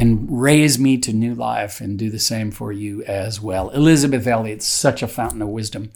and 0.00 0.26
raise 0.30 0.78
me 0.78 0.96
to 0.96 1.12
new 1.12 1.34
life 1.34 1.78
and 1.80 1.98
do 1.98 2.08
the 2.08 2.18
same 2.18 2.50
for 2.50 2.72
you 2.72 3.02
as 3.04 3.38
well. 3.38 3.68
Elisabeth 3.70 4.26
Elliot, 4.26 4.62
such 4.62 5.02
a 5.02 5.08
fountain 5.08 5.42
of 5.42 5.48
wisdom. 5.48 5.92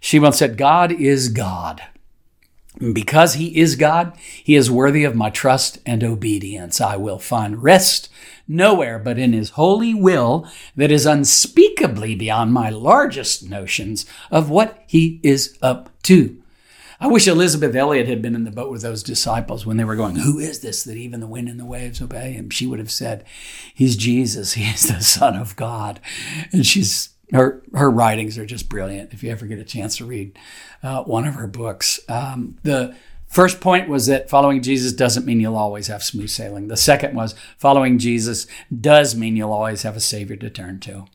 She 0.00 0.18
once 0.18 0.38
said, 0.38 0.56
God 0.56 0.90
is 0.90 1.28
God. 1.28 1.80
Because 2.92 3.34
he 3.34 3.58
is 3.58 3.76
God, 3.76 4.14
he 4.18 4.56
is 4.56 4.70
worthy 4.70 5.04
of 5.04 5.14
my 5.14 5.30
trust 5.30 5.78
and 5.86 6.02
obedience. 6.02 6.80
I 6.80 6.96
will 6.96 7.20
find 7.20 7.62
rest 7.62 8.10
nowhere 8.48 8.98
but 8.98 9.18
in 9.18 9.32
his 9.32 9.50
holy 9.50 9.94
will 9.94 10.46
that 10.76 10.90
is 10.90 11.06
unspeakably 11.06 12.14
beyond 12.14 12.52
my 12.52 12.68
largest 12.68 13.48
notions 13.48 14.06
of 14.30 14.50
what 14.50 14.82
he 14.86 15.20
is 15.22 15.56
up 15.62 15.90
to. 16.02 16.42
I 16.98 17.08
wish 17.08 17.28
Elisabeth 17.28 17.74
Elliot 17.74 18.08
had 18.08 18.22
been 18.22 18.34
in 18.34 18.44
the 18.44 18.50
boat 18.50 18.70
with 18.70 18.82
those 18.82 19.02
disciples 19.02 19.66
when 19.66 19.76
they 19.76 19.84
were 19.84 19.96
going, 19.96 20.16
Who 20.16 20.38
is 20.38 20.60
this 20.60 20.84
that 20.84 20.96
even 20.96 21.20
the 21.20 21.26
wind 21.26 21.48
and 21.48 21.60
the 21.60 21.66
waves 21.66 22.00
obey 22.00 22.32
him? 22.32 22.50
She 22.50 22.66
would 22.66 22.78
have 22.78 22.90
said, 22.90 23.24
He's 23.74 23.96
Jesus. 23.96 24.52
He 24.56 24.64
is 24.64 24.88
the 24.88 25.00
Son 25.00 25.36
of 25.36 25.56
God. 25.56 26.00
And 26.52 26.64
she's 26.64 27.10
her 27.32 27.62
her 27.74 27.90
writings 27.90 28.38
are 28.38 28.46
just 28.46 28.68
brilliant. 28.68 29.12
If 29.12 29.22
you 29.22 29.30
ever 29.30 29.46
get 29.46 29.58
a 29.58 29.64
chance 29.64 29.96
to 29.98 30.04
read 30.04 30.38
uh, 30.82 31.02
one 31.02 31.26
of 31.26 31.34
her 31.34 31.46
books, 31.46 32.00
um, 32.08 32.56
the 32.62 32.96
first 33.26 33.60
point 33.60 33.88
was 33.88 34.06
that 34.06 34.30
following 34.30 34.62
Jesus 34.62 34.92
doesn't 34.92 35.26
mean 35.26 35.40
you'll 35.40 35.56
always 35.56 35.88
have 35.88 36.02
smooth 36.02 36.30
sailing. 36.30 36.68
The 36.68 36.76
second 36.76 37.14
was 37.14 37.34
following 37.58 37.98
Jesus 37.98 38.46
does 38.80 39.14
mean 39.14 39.36
you'll 39.36 39.52
always 39.52 39.82
have 39.82 39.96
a 39.96 40.00
Savior 40.00 40.36
to 40.36 40.50
turn 40.50 40.80
to. 40.80 41.06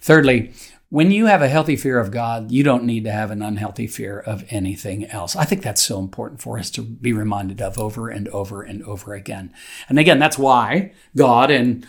Thirdly, 0.00 0.52
when 0.88 1.10
you 1.10 1.26
have 1.26 1.42
a 1.42 1.48
healthy 1.48 1.74
fear 1.74 1.98
of 1.98 2.12
God, 2.12 2.52
you 2.52 2.62
don't 2.62 2.84
need 2.84 3.04
to 3.04 3.10
have 3.10 3.32
an 3.32 3.42
unhealthy 3.42 3.88
fear 3.88 4.20
of 4.20 4.44
anything 4.50 5.04
else. 5.06 5.34
I 5.34 5.44
think 5.44 5.62
that's 5.62 5.82
so 5.82 5.98
important 5.98 6.40
for 6.40 6.58
us 6.58 6.70
to 6.72 6.82
be 6.82 7.12
reminded 7.12 7.60
of 7.60 7.76
over 7.76 8.08
and 8.08 8.28
over 8.28 8.62
and 8.62 8.84
over 8.84 9.12
again. 9.12 9.52
And 9.88 9.98
again, 9.98 10.20
that's 10.20 10.38
why 10.38 10.92
God 11.16 11.50
and 11.50 11.84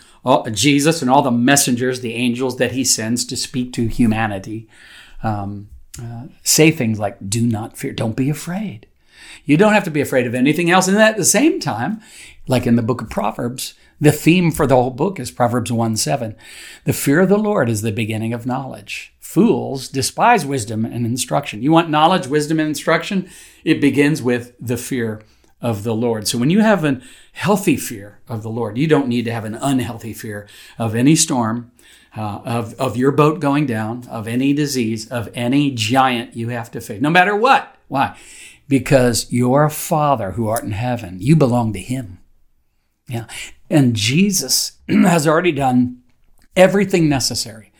Jesus 0.52 1.00
and 1.00 1.08
all 1.10 1.22
the 1.22 1.30
messengers, 1.30 2.00
the 2.00 2.14
angels 2.14 2.56
that 2.56 2.72
he 2.72 2.84
sends 2.84 3.24
to 3.26 3.36
speak 3.36 3.72
to 3.74 3.86
humanity, 3.86 4.68
um, 5.22 5.68
uh, 6.02 6.24
say 6.42 6.72
things 6.72 6.98
like, 6.98 7.16
do 7.28 7.46
not 7.46 7.78
fear, 7.78 7.92
don't 7.92 8.16
be 8.16 8.30
afraid. 8.30 8.86
You 9.44 9.56
don't 9.56 9.72
have 9.72 9.84
to 9.84 9.90
be 9.90 10.00
afraid 10.00 10.26
of 10.26 10.34
anything 10.34 10.70
else. 10.70 10.88
And 10.88 10.98
at 10.98 11.16
the 11.16 11.24
same 11.24 11.60
time, 11.60 12.02
like 12.48 12.66
in 12.66 12.76
the 12.76 12.82
book 12.82 13.00
of 13.00 13.10
Proverbs, 13.10 13.74
the 14.00 14.10
theme 14.10 14.50
for 14.50 14.66
the 14.66 14.74
whole 14.74 14.90
book 14.90 15.20
is 15.20 15.30
Proverbs 15.30 15.70
1 15.70 15.96
7. 15.96 16.34
The 16.84 16.92
fear 16.92 17.20
of 17.20 17.28
the 17.28 17.36
Lord 17.36 17.68
is 17.68 17.82
the 17.82 17.92
beginning 17.92 18.32
of 18.32 18.46
knowledge. 18.46 19.14
Fools 19.20 19.88
despise 19.88 20.46
wisdom 20.46 20.84
and 20.84 21.04
instruction. 21.04 21.62
You 21.62 21.70
want 21.70 21.90
knowledge, 21.90 22.26
wisdom, 22.26 22.58
and 22.58 22.70
instruction? 22.70 23.28
It 23.62 23.80
begins 23.80 24.22
with 24.22 24.54
the 24.58 24.78
fear 24.78 25.22
of 25.60 25.82
the 25.82 25.94
Lord. 25.94 26.26
So 26.26 26.38
when 26.38 26.50
you 26.50 26.60
have 26.60 26.84
a 26.84 27.00
healthy 27.32 27.76
fear 27.76 28.20
of 28.28 28.42
the 28.42 28.48
Lord, 28.48 28.78
you 28.78 28.86
don't 28.86 29.08
need 29.08 29.24
to 29.26 29.32
have 29.32 29.44
an 29.44 29.54
unhealthy 29.54 30.14
fear 30.14 30.48
of 30.78 30.94
any 30.94 31.14
storm, 31.14 31.72
uh, 32.16 32.40
of, 32.44 32.74
of 32.74 32.96
your 32.96 33.12
boat 33.12 33.40
going 33.40 33.66
down, 33.66 34.06
of 34.08 34.26
any 34.26 34.52
disease, 34.52 35.08
of 35.08 35.28
any 35.34 35.72
giant 35.72 36.34
you 36.36 36.48
have 36.48 36.70
to 36.70 36.80
face, 36.80 37.02
no 37.02 37.10
matter 37.10 37.36
what. 37.36 37.76
Why? 37.88 38.16
Because 38.68 39.30
your 39.32 39.68
Father 39.68 40.32
who 40.32 40.48
art 40.48 40.64
in 40.64 40.72
heaven, 40.72 41.18
you 41.20 41.36
belong 41.36 41.72
to 41.72 41.80
Him. 41.80 42.18
Yeah. 43.08 43.26
And 43.70 43.96
Jesus 43.96 44.72
has 44.88 45.26
already 45.26 45.52
done 45.52 46.02
everything 46.56 47.08
necessary 47.08 47.72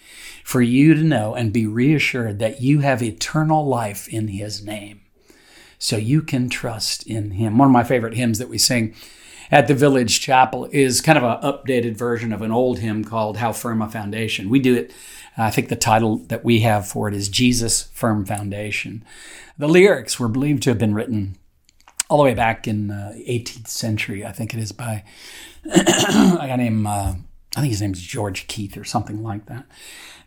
for 0.45 0.62
you 0.62 0.95
to 0.95 1.03
know 1.03 1.35
and 1.35 1.53
be 1.53 1.67
reassured 1.67 2.38
that 2.38 2.62
you 2.62 2.81
have 2.81 3.03
eternal 3.03 3.67
life 3.67 4.09
in 4.09 4.29
His 4.29 4.64
name. 4.64 5.03
So 5.79 5.97
you 5.97 6.23
can 6.23 6.49
trust 6.49 7.07
in 7.07 7.33
Him. 7.33 7.59
One 7.59 7.69
of 7.69 7.73
my 7.73 7.85
favorite 7.85 8.14
hymns 8.14 8.38
that 8.38 8.49
we 8.49 8.59
sing 8.59 8.95
at 9.51 9.69
the 9.69 9.75
Village 9.75 10.21
Chapel 10.21 10.69
is 10.73 11.01
kind 11.01 11.19
of 11.19 11.25
an 11.25 11.41
updated 11.43 11.97
version 11.97 12.33
of 12.33 12.43
an 12.43 12.51
old 12.51 12.79
hymn 12.79 13.05
called 13.05 13.37
How 13.37 13.53
Firm 13.53 13.83
a 13.83 13.88
Foundation. 13.88 14.49
We 14.49 14.59
do 14.59 14.75
it, 14.75 14.91
uh, 15.38 15.45
I 15.45 15.51
think 15.51 15.69
the 15.69 15.77
title 15.77 16.19
that 16.29 16.45
we 16.45 16.61
have 16.61 16.87
for 16.87 17.09
it 17.09 17.14
is 17.14 17.29
Jesus 17.29 17.83
Firm 17.93 18.25
Foundation. 18.25 19.05
The 19.57 19.69
lyrics 19.69 20.19
were 20.19 20.29
believed 20.29 20.62
to 20.64 20.71
have 20.71 20.79
been 20.79 20.95
written 20.95 21.37
all 22.09 22.18
the 22.18 22.25
way 22.25 22.35
back 22.35 22.66
in 22.66 22.90
uh, 22.90 23.12
18th 23.16 23.68
century. 23.68 24.25
I 24.25 24.33
think 24.33 24.55
it 24.55 24.61
is 24.61 24.73
by 24.73 25.05
a 25.64 25.85
guy 25.85 26.57
named 26.57 26.87
uh, 26.87 27.14
I 27.57 27.61
think 27.61 27.73
his 27.73 27.81
name 27.81 27.92
is 27.92 28.03
George 28.03 28.47
Keith 28.47 28.77
or 28.77 28.85
something 28.85 29.23
like 29.23 29.47
that. 29.47 29.66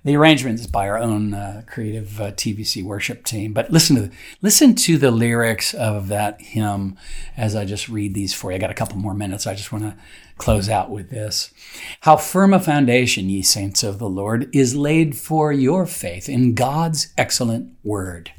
The 0.03 0.15
arrangement 0.15 0.59
is 0.59 0.65
by 0.65 0.89
our 0.89 0.97
own 0.97 1.35
uh, 1.35 1.61
creative 1.67 2.19
uh, 2.19 2.31
TVC 2.31 2.83
worship 2.83 3.23
team. 3.23 3.53
But 3.53 3.71
listen 3.71 3.95
to 3.95 4.01
the, 4.03 4.11
listen 4.41 4.73
to 4.75 4.97
the 4.97 5.11
lyrics 5.11 5.75
of 5.75 6.07
that 6.07 6.41
hymn 6.41 6.97
as 7.37 7.55
I 7.55 7.65
just 7.65 7.87
read 7.87 8.15
these 8.15 8.33
for 8.33 8.51
you. 8.51 8.55
I 8.55 8.59
got 8.59 8.71
a 8.71 8.75
couple 8.75 8.97
more 8.97 9.13
minutes. 9.13 9.45
I 9.45 9.53
just 9.53 9.71
want 9.71 9.83
to 9.83 9.95
close 10.37 10.67
out 10.67 10.89
with 10.89 11.11
this. 11.11 11.53
How 12.01 12.17
firm 12.17 12.53
a 12.53 12.59
foundation, 12.59 13.29
ye 13.29 13.43
saints 13.43 13.83
of 13.83 13.99
the 13.99 14.09
Lord, 14.09 14.49
is 14.53 14.75
laid 14.75 15.15
for 15.15 15.53
your 15.53 15.85
faith 15.85 16.27
in 16.27 16.55
God's 16.55 17.13
excellent 17.17 17.75
word. 17.83 18.33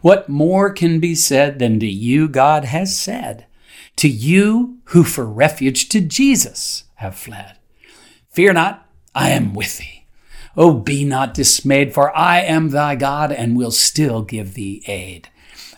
What 0.00 0.28
more 0.28 0.70
can 0.70 1.00
be 1.00 1.14
said 1.14 1.58
than 1.58 1.80
to 1.80 1.86
you 1.86 2.28
God 2.28 2.64
has 2.64 2.96
said? 2.96 3.46
To 3.96 4.08
you 4.08 4.78
who 4.84 5.04
for 5.04 5.26
refuge 5.26 5.88
to 5.90 6.00
Jesus 6.00 6.84
have 6.96 7.16
fled. 7.16 7.58
Fear 8.30 8.52
not, 8.52 8.88
I 9.14 9.30
am 9.30 9.54
with 9.54 9.78
thee. 9.78 10.06
Oh, 10.56 10.74
be 10.74 11.04
not 11.04 11.34
dismayed, 11.34 11.94
for 11.94 12.16
I 12.16 12.40
am 12.40 12.70
thy 12.70 12.94
God 12.94 13.32
and 13.32 13.56
will 13.56 13.70
still 13.70 14.22
give 14.22 14.54
thee 14.54 14.82
aid. 14.86 15.28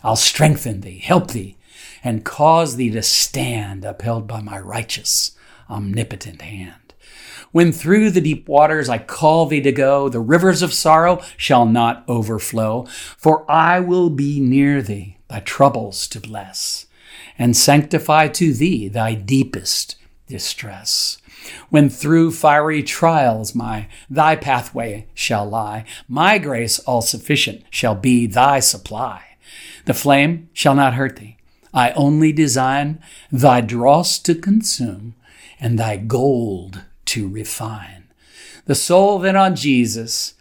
I'll 0.03 0.15
strengthen 0.15 0.81
thee, 0.81 0.99
help 0.99 1.31
thee, 1.31 1.57
and 2.03 2.25
cause 2.25 2.75
thee 2.75 2.89
to 2.91 3.03
stand 3.03 3.85
upheld 3.85 4.27
by 4.27 4.41
my 4.41 4.59
righteous, 4.59 5.31
omnipotent 5.69 6.41
hand. 6.41 6.90
When 7.51 7.73
through 7.73 8.11
the 8.11 8.21
deep 8.21 8.47
waters 8.47 8.87
I 8.87 8.97
call 8.97 9.45
thee 9.45 9.61
to 9.61 9.73
go, 9.73 10.07
the 10.07 10.21
rivers 10.21 10.61
of 10.61 10.73
sorrow 10.73 11.21
shall 11.35 11.65
not 11.65 12.05
overflow, 12.07 12.85
for 13.17 13.49
I 13.51 13.81
will 13.81 14.09
be 14.09 14.39
near 14.39 14.81
thee, 14.81 15.17
thy 15.27 15.41
troubles 15.41 16.07
to 16.09 16.21
bless, 16.21 16.85
and 17.37 17.57
sanctify 17.57 18.29
to 18.29 18.53
thee 18.53 18.87
thy 18.87 19.15
deepest 19.15 19.97
distress. 20.27 21.17
When 21.69 21.89
through 21.89 22.31
fiery 22.31 22.83
trials 22.83 23.53
my 23.53 23.87
thy 24.09 24.37
pathway 24.37 25.07
shall 25.13 25.49
lie, 25.49 25.83
my 26.07 26.37
grace 26.37 26.79
all 26.79 27.01
sufficient 27.01 27.63
shall 27.69 27.95
be 27.95 28.27
thy 28.27 28.61
supply. 28.61 29.23
The 29.85 29.93
flame 29.93 30.49
shall 30.53 30.75
not 30.75 30.93
hurt 30.93 31.17
thee. 31.17 31.37
I 31.73 31.91
only 31.91 32.31
design 32.31 33.01
thy 33.29 33.59
dross 33.59 34.19
to 34.19 34.35
consume, 34.35 35.15
and 35.59 35.77
thy 35.77 35.97
gold 35.97 36.83
to 37.11 37.27
refine. 37.27 38.05
The 38.65 38.75
soul 38.75 39.19
that 39.19 39.35
on 39.35 39.55
Jesus 39.55 40.35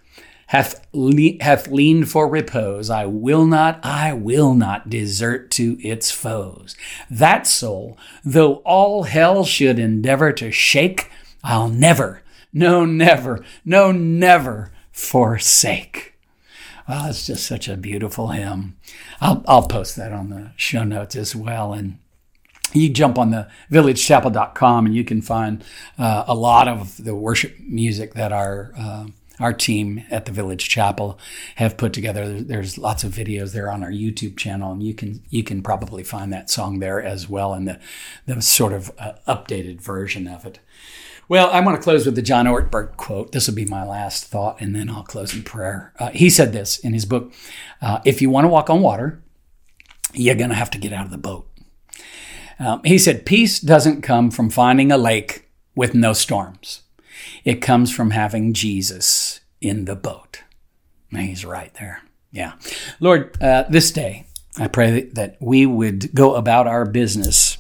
hath, 0.47 0.87
le- 0.93 1.43
hath 1.43 1.69
leaned 1.69 2.09
for 2.09 2.29
repose, 2.29 2.91
I 2.91 3.07
will 3.07 3.47
not, 3.47 3.81
I 3.85 4.13
will 4.13 4.55
not 4.55 4.91
desert 4.91 5.51
to 5.53 5.79
its 5.81 6.11
foes. 6.11 6.77
That 7.11 7.47
soul, 7.47 7.99
though 8.25 8.57
all 8.65 9.05
hell 9.05 9.45
should 9.45 9.79
endeavor 9.79 10.33
to 10.35 10.53
shake, 10.53 11.11
I'll 11.43 11.69
never, 11.69 12.23
no, 12.53 12.85
never, 12.85 13.45
no, 13.65 13.93
never 13.93 14.71
forsake. 14.93 16.15
Well, 16.89 17.07
it's 17.07 17.27
just 17.27 17.47
such 17.47 17.69
a 17.69 17.77
beautiful 17.77 18.29
hymn. 18.29 18.77
I'll, 19.21 19.45
I'll 19.47 19.67
post 19.67 19.97
that 19.97 20.13
on 20.13 20.31
the 20.31 20.51
show 20.57 20.85
notes 20.85 21.15
as 21.15 21.35
well. 21.37 21.73
And 21.73 21.99
you 22.73 22.89
jump 22.89 23.19
on 23.19 23.31
the 23.31 23.49
villagechapel.com 23.71 24.87
and 24.87 24.95
you 24.95 25.05
can 25.05 25.23
find 25.23 25.65
uh, 25.99 26.25
a 26.27 26.35
lot 26.35 26.69
of 26.69 27.03
the 27.03 27.15
worship 27.15 27.59
music 27.61 28.15
that 28.15 28.33
our 28.33 28.73
uh, 28.79 29.07
our 29.41 29.53
team 29.55 30.05
at 30.11 30.27
the 30.27 30.33
Village 30.33 30.69
Chapel 30.69 31.19
have 31.57 31.79
put 31.79 31.93
together. 31.93 32.41
There's 32.41 32.77
lots 32.77 33.03
of 33.03 33.13
videos 33.13 33.53
there 33.53 33.73
on 33.73 33.83
our 33.83 33.91
YouTube 33.91 34.37
channel, 34.37 34.71
and 34.71 34.83
you 34.83 34.95
can 34.95 35.23
you 35.31 35.43
can 35.43 35.63
probably 35.63 36.05
find 36.05 36.33
that 36.33 36.51
song 36.51 36.79
there 36.79 37.03
as 37.03 37.29
well 37.29 37.55
in 37.55 37.65
the 37.65 37.81
the 38.27 38.41
sort 38.43 38.73
of 38.73 38.93
uh, 38.99 39.15
updated 39.27 39.81
version 39.81 40.29
of 40.29 40.45
it. 40.45 40.61
Well, 41.29 41.49
I 41.51 41.61
want 41.61 41.77
to 41.77 41.83
close 41.83 42.07
with 42.07 42.17
the 42.17 42.23
John 42.23 42.47
Ortberg 42.47 42.97
quote. 42.97 43.33
This 43.33 43.47
will 43.47 43.55
be 43.55 43.65
my 43.65 43.85
last 43.85 44.25
thought, 44.25 44.61
and 44.61 44.75
then 44.75 44.91
I'll 44.91 45.05
close 45.05 45.35
in 45.35 45.43
prayer. 45.43 45.93
Uh, 45.99 46.11
he 46.11 46.29
said 46.29 46.53
this 46.53 46.79
in 46.79 46.93
his 46.93 47.07
book: 47.07 47.33
uh, 47.81 48.01
"If 48.05 48.21
you 48.21 48.31
want 48.31 48.45
to 48.45 48.49
walk 48.49 48.69
on 48.69 48.83
water, 48.83 49.23
you're 50.13 50.35
going 50.35 50.51
to 50.51 50.57
have 50.57 50.71
to 50.71 50.79
get 50.79 50.93
out 50.93 51.07
of 51.07 51.11
the 51.11 51.19
boat." 51.19 51.50
Um, 52.61 52.83
he 52.85 52.99
said, 52.99 53.25
Peace 53.25 53.59
doesn't 53.59 54.03
come 54.03 54.31
from 54.31 54.51
finding 54.51 54.93
a 54.93 54.99
lake 54.99 55.49
with 55.75 55.95
no 55.95 56.13
storms, 56.13 56.83
it 57.45 57.63
comes 57.63 57.91
from 57.91 58.11
having 58.11 58.53
Jesus 58.53 59.41
in 59.61 59.87
the 59.87 59.97
boat. 59.97 60.43
And 61.11 61.23
he's 61.23 61.45
right 61.45 61.73
there. 61.75 62.03
Yeah. 62.31 62.53
Lord, 63.01 63.37
uh, 63.43 63.65
this 63.69 63.91
day, 63.91 64.27
I 64.59 64.69
pray 64.69 65.03
that 65.15 65.37
we 65.41 65.67
would 65.67 66.15
go 66.15 66.35
about 66.35 66.67
our 66.67 66.85
business, 66.85 67.59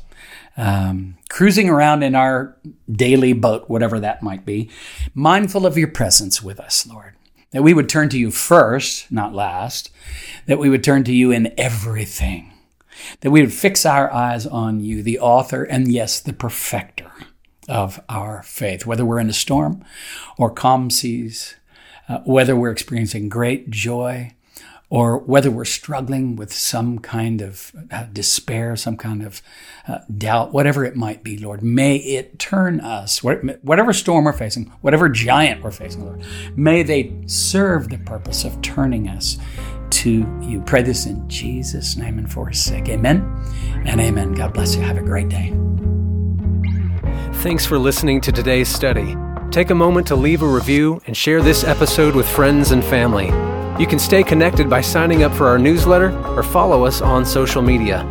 um, 0.57 1.17
cruising 1.29 1.69
around 1.69 2.03
in 2.03 2.15
our 2.15 2.57
daily 2.91 3.33
boat, 3.33 3.69
whatever 3.69 3.99
that 4.01 4.23
might 4.23 4.45
be, 4.45 4.71
mindful 5.15 5.67
of 5.67 5.77
your 5.77 5.89
presence 5.89 6.43
with 6.43 6.61
us, 6.61 6.87
Lord. 6.87 7.15
That 7.51 7.63
we 7.63 7.75
would 7.75 7.89
turn 7.89 8.09
to 8.11 8.19
you 8.19 8.31
first, 8.31 9.11
not 9.11 9.35
last. 9.35 9.91
That 10.47 10.61
we 10.61 10.69
would 10.69 10.85
turn 10.85 11.03
to 11.05 11.13
you 11.13 11.33
in 11.33 11.53
everything 11.59 12.50
that 13.21 13.31
we 13.31 13.41
would 13.41 13.53
fix 13.53 13.85
our 13.87 14.13
eyes 14.13 14.47
on 14.47 14.81
you, 14.81 15.03
the 15.03 15.19
author 15.19 15.65
and, 15.65 15.91
yes, 15.91 16.21
the 16.21 16.33
perfecter 16.33 17.11
of 17.69 18.01
our 18.09 18.43
faith, 18.43 18.87
whether 18.87 19.05
we're 19.05 19.21
in 19.21 19.31
a 19.31 19.35
storm 19.35 19.85
or 20.37 20.51
calm 20.51 20.91
seas, 20.91 21.55
uh, 22.09 22.19
whether 22.25 22.57
we're 22.57 22.73
experiencing 22.73 23.29
great 23.29 23.71
joy 23.71 24.35
or 24.91 25.19
whether 25.19 25.53
we're 25.53 25.65
struggling 25.65 26.35
with 26.35 26.53
some 26.53 26.99
kind 26.99 27.41
of 27.41 27.73
uh, 27.93 28.07
despair, 28.13 28.75
some 28.75 28.97
kind 28.97 29.23
of 29.23 29.41
uh, 29.87 29.99
doubt, 30.19 30.53
whatever 30.53 30.85
it 30.85 30.97
might 30.97 31.23
be, 31.23 31.39
Lord, 31.39 31.63
may 31.63 31.97
it 31.97 32.41
turn 32.41 32.81
us, 32.81 33.23
whatever 33.23 33.93
storm 33.93 34.25
we're 34.25 34.33
facing, 34.33 34.67
whatever 34.81 35.09
giant 35.09 35.63
we're 35.63 35.71
facing, 35.71 36.05
Lord, 36.05 36.25
may 36.57 36.83
they 36.83 37.15
serve 37.27 37.89
the 37.89 37.99
purpose 37.99 38.45
of 38.45 38.61
turning 38.63 39.09
us 39.09 39.39
to 40.01 40.41
you. 40.43 40.63
Pray 40.63 40.83
this 40.83 41.07
in 41.07 41.29
Jesus' 41.29 41.97
name 41.97 42.19
and 42.19 42.31
for 42.31 42.49
his 42.49 42.63
sake. 42.63 42.89
Amen 42.89 43.23
and 43.85 44.01
amen. 44.01 44.33
God 44.33 44.55
bless 44.55 44.75
you. 44.75 44.83
Have 44.83 44.97
a 44.97 45.03
great 45.03 45.29
day. 45.29 45.55
Thanks 47.43 47.67
for 47.67 47.79
listening 47.79 48.21
to 48.23 48.33
today's 48.33 48.69
study. 48.69 49.17
Take 49.51 49.71
a 49.71 49.75
moment 49.75 50.07
to 50.07 50.17
leave 50.17 50.43
a 50.43 50.47
review 50.47 51.03
and 51.07 51.17
share 51.17 51.43
this 51.43 51.65
episode 51.65 52.15
with 52.15 52.29
friends 52.29 52.71
and 52.71 52.83
family. 52.85 53.27
You 53.81 53.87
can 53.87 53.99
stay 53.99 54.23
connected 54.23 54.71
by 54.71 54.81
signing 54.81 55.23
up 55.23 55.35
for 55.35 55.49
our 55.49 55.59
newsletter 55.59 56.17
or 56.37 56.43
follow 56.43 56.85
us 56.85 57.01
on 57.03 57.25
social 57.25 57.63
media. 57.63 58.05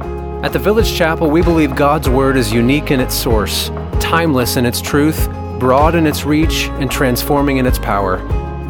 At 0.43 0.53
the 0.53 0.59
Village 0.59 0.93
Chapel, 0.93 1.29
we 1.29 1.41
believe 1.41 1.75
God's 1.75 2.07
Word 2.07 2.37
is 2.37 2.53
unique 2.53 2.91
in 2.91 2.99
its 2.99 3.15
source, 3.15 3.69
timeless 3.99 4.57
in 4.57 4.65
its 4.65 4.79
truth, 4.81 5.29
broad 5.59 5.95
in 5.95 6.07
its 6.07 6.23
reach, 6.23 6.69
and 6.79 6.89
transforming 6.89 7.57
in 7.57 7.65
its 7.65 7.79
power. 7.79 8.17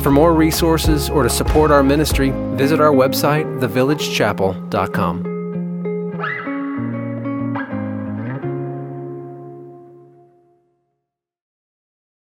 For 0.02 0.12
more 0.12 0.34
resources 0.34 1.10
or 1.10 1.24
to 1.24 1.30
support 1.30 1.72
our 1.72 1.84
ministry, 1.84 2.32
visit 2.56 2.80
our 2.80 2.94
website, 2.94 3.46
thevillagechapel.com. 3.60 5.29